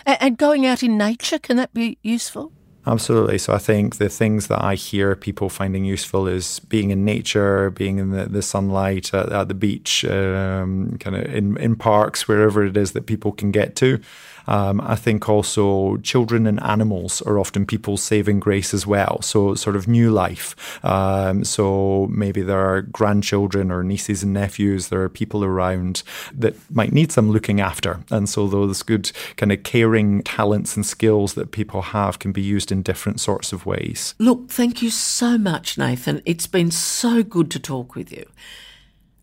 And 0.06 0.38
going 0.38 0.66
out 0.66 0.84
in 0.84 0.98
nature, 0.98 1.40
can 1.40 1.58
that 1.58 1.74
be 1.74 1.98
useful? 2.02 2.52
Absolutely. 2.88 3.38
So 3.38 3.54
I 3.54 3.60
think 3.60 3.98
the 3.98 4.10
things 4.10 4.48
that 4.48 4.64
I 4.64 4.74
hear 4.74 5.16
people 5.16 5.50
finding 5.50 5.86
useful 5.86 6.28
is 6.28 6.60
being 6.62 6.90
in 6.90 7.06
nature, 7.06 7.70
being 7.70 8.00
in 8.00 8.10
the, 8.10 8.26
the 8.26 8.42
sunlight 8.42 9.14
at, 9.14 9.32
at 9.32 9.48
the 9.50 9.54
beach, 9.54 10.04
um, 10.06 10.98
kind 11.00 11.16
of 11.16 11.26
in, 11.32 11.58
in 11.58 11.76
parks, 11.76 12.28
wherever 12.28 12.66
it 12.66 12.76
is 12.76 12.94
that 12.94 13.06
people 13.06 13.34
can 13.34 13.52
get 13.52 13.76
to. 13.78 14.00
Um, 14.48 14.82
I 14.82 14.96
think 14.96 15.30
also 15.30 15.98
children 15.98 16.48
and 16.48 16.62
animals 16.62 17.22
are 17.24 17.40
often 17.40 17.66
people's 17.66 18.04
saving 18.04 18.40
grace 18.40 18.74
as 18.74 18.88
well. 18.88 19.22
So, 19.22 19.56
sort 19.56 19.76
of 19.76 19.88
new 19.88 20.12
life. 20.12 20.56
Um, 20.84 21.44
so, 21.44 22.08
maybe 22.12 22.42
there 22.42 22.60
are 22.60 22.82
grandchildren 22.82 23.72
or 23.72 23.84
nieces 23.84 24.24
and 24.24 24.34
nephews, 24.34 24.90
there 24.90 25.02
are 25.02 25.10
people 25.10 25.44
around 25.44 26.04
that 26.34 26.56
might 26.72 26.92
need 26.92 27.12
some 27.12 27.32
looking 27.32 27.62
after. 27.62 28.02
And 28.10 28.28
so, 28.28 28.48
those 28.48 28.84
good 28.84 29.12
kind 29.38 29.52
of 29.52 29.64
caring 29.64 30.24
talents 30.24 30.76
and 30.76 30.86
skills 30.86 31.34
that 31.36 31.52
people 31.52 31.82
have 31.82 32.20
can 32.20 32.32
be 32.32 32.42
used 32.42 32.72
in 32.72 32.82
different 32.82 33.20
sorts 33.20 33.54
of 33.54 33.66
ways. 33.66 34.16
Look, 34.20 34.50
thank 34.50 34.82
you 34.82 34.90
so 34.90 35.38
much, 35.38 35.78
Nathan. 35.78 36.22
It's 36.26 36.48
been 36.48 36.72
so 36.72 37.24
good 37.24 37.52
to 37.52 37.60
talk 37.60 37.96
with 37.96 38.12
you. 38.12 38.26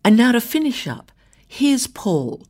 And 0.03 0.15
now 0.17 0.31
to 0.31 0.41
finish 0.41 0.87
up, 0.87 1.11
here's 1.47 1.87
Paul 1.87 2.43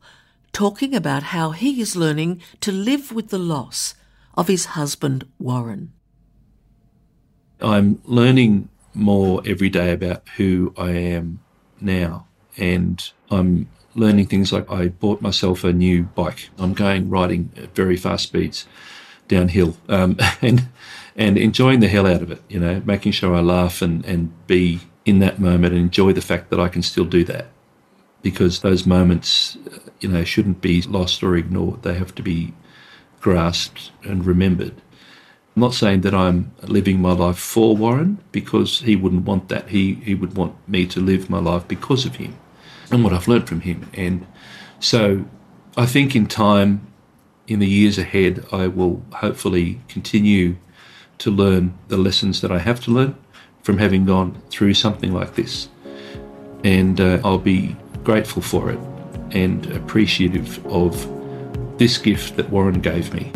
talking 0.52 0.94
about 0.94 1.24
how 1.24 1.50
he 1.50 1.80
is 1.80 1.96
learning 1.96 2.40
to 2.60 2.72
live 2.72 3.12
with 3.12 3.28
the 3.28 3.38
loss 3.38 3.94
of 4.34 4.48
his 4.48 4.66
husband, 4.66 5.26
Warren. 5.38 5.92
I'm 7.60 8.00
learning 8.04 8.68
more 8.94 9.42
every 9.44 9.68
day 9.68 9.92
about 9.92 10.26
who 10.36 10.72
I 10.76 10.90
am 10.90 11.40
now, 11.80 12.26
and 12.56 13.10
I'm 13.30 13.68
learning 13.94 14.26
things 14.26 14.52
like 14.52 14.70
I 14.70 14.88
bought 14.88 15.20
myself 15.20 15.64
a 15.64 15.72
new 15.72 16.04
bike. 16.04 16.50
I'm 16.58 16.74
going 16.74 17.10
riding 17.10 17.52
at 17.56 17.74
very 17.74 17.96
fast 17.96 18.24
speeds 18.24 18.66
downhill 19.28 19.76
um, 19.88 20.16
and 20.42 20.68
and 21.16 21.36
enjoying 21.36 21.80
the 21.80 21.88
hell 21.88 22.06
out 22.06 22.22
of 22.22 22.30
it, 22.30 22.42
you 22.48 22.58
know, 22.58 22.80
making 22.84 23.12
sure 23.12 23.34
I 23.34 23.40
laugh 23.40 23.82
and, 23.82 24.04
and 24.06 24.32
be 24.46 24.80
in 25.04 25.18
that 25.18 25.38
moment 25.38 25.74
and 25.74 25.82
enjoy 25.82 26.12
the 26.12 26.22
fact 26.22 26.50
that 26.50 26.60
I 26.60 26.68
can 26.68 26.82
still 26.82 27.04
do 27.04 27.24
that 27.24 27.48
because 28.22 28.60
those 28.60 28.86
moments, 28.86 29.56
you 30.00 30.08
know, 30.08 30.24
shouldn't 30.24 30.60
be 30.60 30.82
lost 30.82 31.22
or 31.22 31.36
ignored. 31.36 31.82
They 31.82 31.94
have 31.94 32.14
to 32.16 32.22
be 32.22 32.54
grasped 33.20 33.90
and 34.02 34.24
remembered. 34.24 34.74
I'm 35.56 35.62
not 35.62 35.74
saying 35.74 36.02
that 36.02 36.14
I'm 36.14 36.52
living 36.62 37.00
my 37.00 37.12
life 37.12 37.38
for 37.38 37.76
Warren 37.76 38.18
because 38.32 38.80
he 38.80 38.96
wouldn't 38.96 39.24
want 39.24 39.48
that. 39.48 39.68
He 39.68 39.94
he 39.94 40.14
would 40.14 40.36
want 40.36 40.54
me 40.68 40.86
to 40.86 41.00
live 41.00 41.28
my 41.28 41.40
life 41.40 41.66
because 41.66 42.06
of 42.06 42.16
him 42.16 42.36
and 42.90 43.02
what 43.04 43.12
I've 43.12 43.28
learned 43.28 43.48
from 43.48 43.60
him. 43.60 43.90
And 43.94 44.26
so 44.78 45.24
I 45.76 45.86
think 45.86 46.14
in 46.14 46.26
time, 46.26 46.86
in 47.46 47.58
the 47.58 47.66
years 47.66 47.98
ahead, 47.98 48.44
I 48.52 48.68
will 48.68 49.02
hopefully 49.12 49.80
continue 49.88 50.56
to 51.18 51.30
learn 51.30 51.74
the 51.88 51.96
lessons 51.96 52.40
that 52.40 52.50
I 52.50 52.58
have 52.58 52.80
to 52.84 52.90
learn 52.90 53.16
from 53.62 53.78
having 53.78 54.04
gone 54.06 54.40
through 54.50 54.74
something 54.74 55.12
like 55.12 55.34
this. 55.34 55.68
And 56.64 57.00
uh, 57.00 57.20
I'll 57.24 57.38
be 57.38 57.76
grateful 58.04 58.42
for 58.42 58.70
it 58.70 58.78
and 59.32 59.66
appreciative 59.72 60.64
of 60.66 61.06
this 61.78 61.98
gift 61.98 62.36
that 62.36 62.50
Warren 62.50 62.80
gave 62.80 63.12
me. 63.14 63.30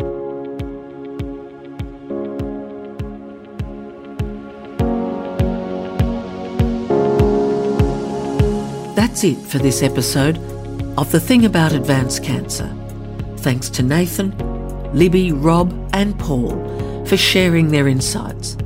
That's 8.95 9.23
it 9.23 9.37
for 9.37 9.59
this 9.59 9.81
episode 9.81 10.37
of 10.97 11.11
The 11.11 11.19
Thing 11.19 11.45
About 11.45 11.71
Advanced 11.71 12.23
Cancer. 12.23 12.73
Thanks 13.37 13.69
to 13.69 13.83
Nathan, 13.83 14.37
Libby, 14.93 15.31
Rob, 15.31 15.71
and 15.93 16.17
Paul 16.19 17.05
for 17.05 17.17
sharing 17.17 17.69
their 17.69 17.87
insights. 17.87 18.57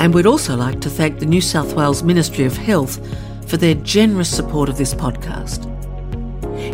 And 0.00 0.14
we'd 0.14 0.26
also 0.26 0.56
like 0.56 0.80
to 0.82 0.90
thank 0.90 1.18
the 1.18 1.26
New 1.26 1.40
South 1.40 1.74
Wales 1.74 2.02
Ministry 2.02 2.44
of 2.44 2.56
Health 2.56 3.00
for 3.48 3.56
their 3.56 3.74
generous 3.74 4.34
support 4.34 4.68
of 4.68 4.76
this 4.76 4.94
podcast. 4.94 5.66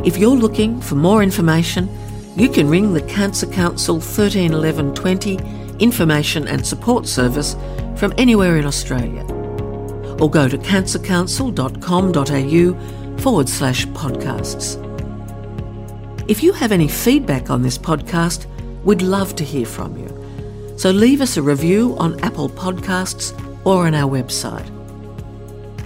If 0.06 0.18
you're 0.18 0.37
looking 0.37 0.80
for 0.80 0.96
more 0.96 1.22
information, 1.22 1.88
you 2.37 2.48
can 2.48 2.68
ring 2.68 2.92
the 2.92 3.02
Cancer 3.02 3.46
Council 3.46 4.00
13 4.00 4.52
11 4.52 4.94
20 4.94 5.38
information 5.78 6.48
and 6.48 6.66
support 6.66 7.06
service 7.06 7.54
from 7.96 8.12
anywhere 8.18 8.56
in 8.56 8.66
Australia. 8.66 9.22
Or 10.20 10.28
go 10.30 10.48
to 10.48 10.58
cancercouncil.com.au 10.58 13.18
forward 13.18 13.48
slash 13.48 13.87
podcasts. 13.88 14.80
If 16.28 16.42
you 16.42 16.52
have 16.54 16.72
any 16.72 16.88
feedback 16.88 17.50
on 17.50 17.62
this 17.62 17.78
podcast, 17.78 18.46
we'd 18.84 19.02
love 19.02 19.37
to 19.37 19.44
hear 19.44 19.66
from 19.66 19.96
you. 19.96 20.08
So 20.76 20.90
leave 20.90 21.20
us 21.20 21.37
a 21.37 21.42
review 21.42 21.94
on 21.98 22.18
Apple 22.20 22.48
Podcasts 22.48 23.32
or 23.64 23.87
on 23.87 23.94
our 23.94 24.10
website. 24.10 24.73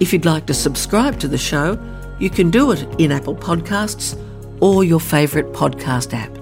If 0.01 0.13
you'd 0.13 0.25
like 0.25 0.47
to 0.47 0.55
subscribe 0.55 1.19
to 1.19 1.29
the 1.29 1.39
show, 1.39 1.77
you 2.21 2.31
can 2.31 2.51
do 2.51 2.71
it 2.71 2.87
in 3.01 3.11
Apple 3.11 3.35
Podcasts 3.35 4.17
or 4.61 4.85
your 4.85 5.01
favourite 5.01 5.53
podcast 5.53 6.15
app. 6.15 6.33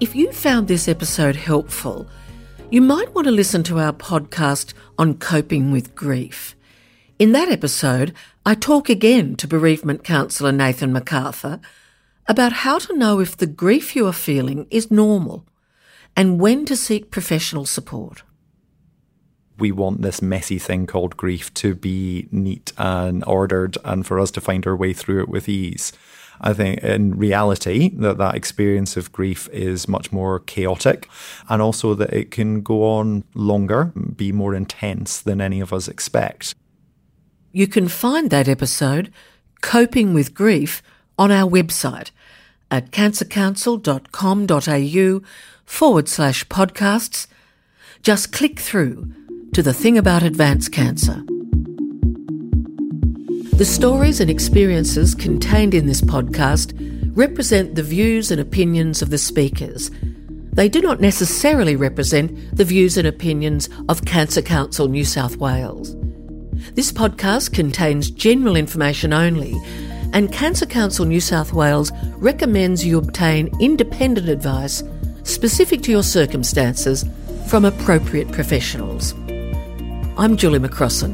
If 0.00 0.16
you 0.16 0.32
found 0.32 0.66
this 0.66 0.88
episode 0.88 1.36
helpful, 1.36 2.08
you 2.68 2.82
might 2.82 3.14
want 3.14 3.26
to 3.26 3.30
listen 3.30 3.62
to 3.64 3.78
our 3.78 3.92
podcast 3.92 4.74
on 4.98 5.18
coping 5.18 5.70
with 5.70 5.94
grief. 5.94 6.56
In 7.20 7.30
that 7.30 7.48
episode, 7.48 8.12
I 8.44 8.56
talk 8.56 8.88
again 8.88 9.36
to 9.36 9.46
bereavement 9.46 10.02
counsellor 10.02 10.50
Nathan 10.50 10.92
MacArthur 10.92 11.60
about 12.26 12.52
how 12.52 12.78
to 12.80 12.96
know 12.96 13.20
if 13.20 13.36
the 13.36 13.46
grief 13.46 13.94
you 13.94 14.04
are 14.08 14.12
feeling 14.12 14.66
is 14.68 14.90
normal 14.90 15.46
and 16.16 16.40
when 16.40 16.64
to 16.64 16.74
seek 16.74 17.12
professional 17.12 17.66
support 17.66 18.24
we 19.58 19.72
want 19.72 20.02
this 20.02 20.20
messy 20.20 20.58
thing 20.58 20.86
called 20.86 21.16
grief 21.16 21.52
to 21.54 21.74
be 21.74 22.28
neat 22.30 22.72
and 22.76 23.24
ordered 23.26 23.78
and 23.84 24.06
for 24.06 24.18
us 24.18 24.30
to 24.32 24.40
find 24.40 24.66
our 24.66 24.76
way 24.76 24.92
through 24.92 25.22
it 25.22 25.28
with 25.28 25.48
ease. 25.48 25.92
I 26.40 26.52
think 26.52 26.82
in 26.82 27.16
reality 27.16 27.90
that 27.96 28.18
that 28.18 28.34
experience 28.34 28.96
of 28.96 29.12
grief 29.12 29.48
is 29.52 29.86
much 29.88 30.10
more 30.12 30.40
chaotic 30.40 31.08
and 31.48 31.62
also 31.62 31.94
that 31.94 32.12
it 32.12 32.32
can 32.32 32.60
go 32.60 32.84
on 32.84 33.24
longer, 33.34 33.92
be 34.16 34.32
more 34.32 34.54
intense 34.54 35.20
than 35.20 35.40
any 35.40 35.60
of 35.60 35.72
us 35.72 35.88
expect. 35.88 36.54
You 37.52 37.68
can 37.68 37.88
find 37.88 38.30
that 38.30 38.48
episode, 38.48 39.12
Coping 39.60 40.12
with 40.12 40.34
Grief, 40.34 40.82
on 41.16 41.30
our 41.30 41.48
website 41.48 42.10
at 42.70 42.90
cancercouncil.com.au 42.90 45.22
forward 45.64 46.08
slash 46.08 46.44
podcasts. 46.48 47.28
Just 48.02 48.32
click 48.32 48.58
through 48.58 49.14
to 49.54 49.62
the 49.62 49.72
thing 49.72 49.96
about 49.96 50.24
advanced 50.24 50.72
cancer. 50.72 51.22
The 53.56 53.64
stories 53.64 54.18
and 54.18 54.28
experiences 54.28 55.14
contained 55.14 55.74
in 55.74 55.86
this 55.86 56.00
podcast 56.00 56.72
represent 57.14 57.76
the 57.76 57.84
views 57.84 58.32
and 58.32 58.40
opinions 58.40 59.00
of 59.00 59.10
the 59.10 59.18
speakers. 59.18 59.92
They 60.54 60.68
do 60.68 60.80
not 60.80 61.00
necessarily 61.00 61.76
represent 61.76 62.56
the 62.56 62.64
views 62.64 62.98
and 62.98 63.06
opinions 63.06 63.68
of 63.88 64.04
Cancer 64.04 64.42
Council 64.42 64.88
New 64.88 65.04
South 65.04 65.36
Wales. 65.36 65.94
This 66.74 66.90
podcast 66.90 67.54
contains 67.54 68.10
general 68.10 68.56
information 68.56 69.12
only, 69.12 69.54
and 70.12 70.32
Cancer 70.32 70.66
Council 70.66 71.04
New 71.04 71.20
South 71.20 71.52
Wales 71.52 71.92
recommends 72.16 72.84
you 72.84 72.98
obtain 72.98 73.54
independent 73.60 74.28
advice 74.28 74.82
specific 75.22 75.82
to 75.82 75.92
your 75.92 76.02
circumstances 76.02 77.04
from 77.46 77.64
appropriate 77.64 78.32
professionals. 78.32 79.14
I'm 80.16 80.36
Julie 80.36 80.60
McCrossin, 80.60 81.12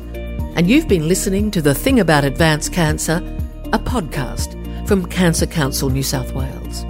and 0.57 0.69
you've 0.69 0.87
been 0.87 1.09
listening 1.09 1.51
to 1.53 1.63
The 1.63 1.75
Thing 1.75 2.01
About 2.01 2.23
Advanced 2.23 2.75
Cancer, 2.75 3.17
a 3.73 3.79
podcast 3.79 4.55
from 4.87 5.07
Cancer 5.07 5.47
Council 5.47 5.89
New 5.89 6.03
South 6.03 6.35
Wales. 6.35 6.85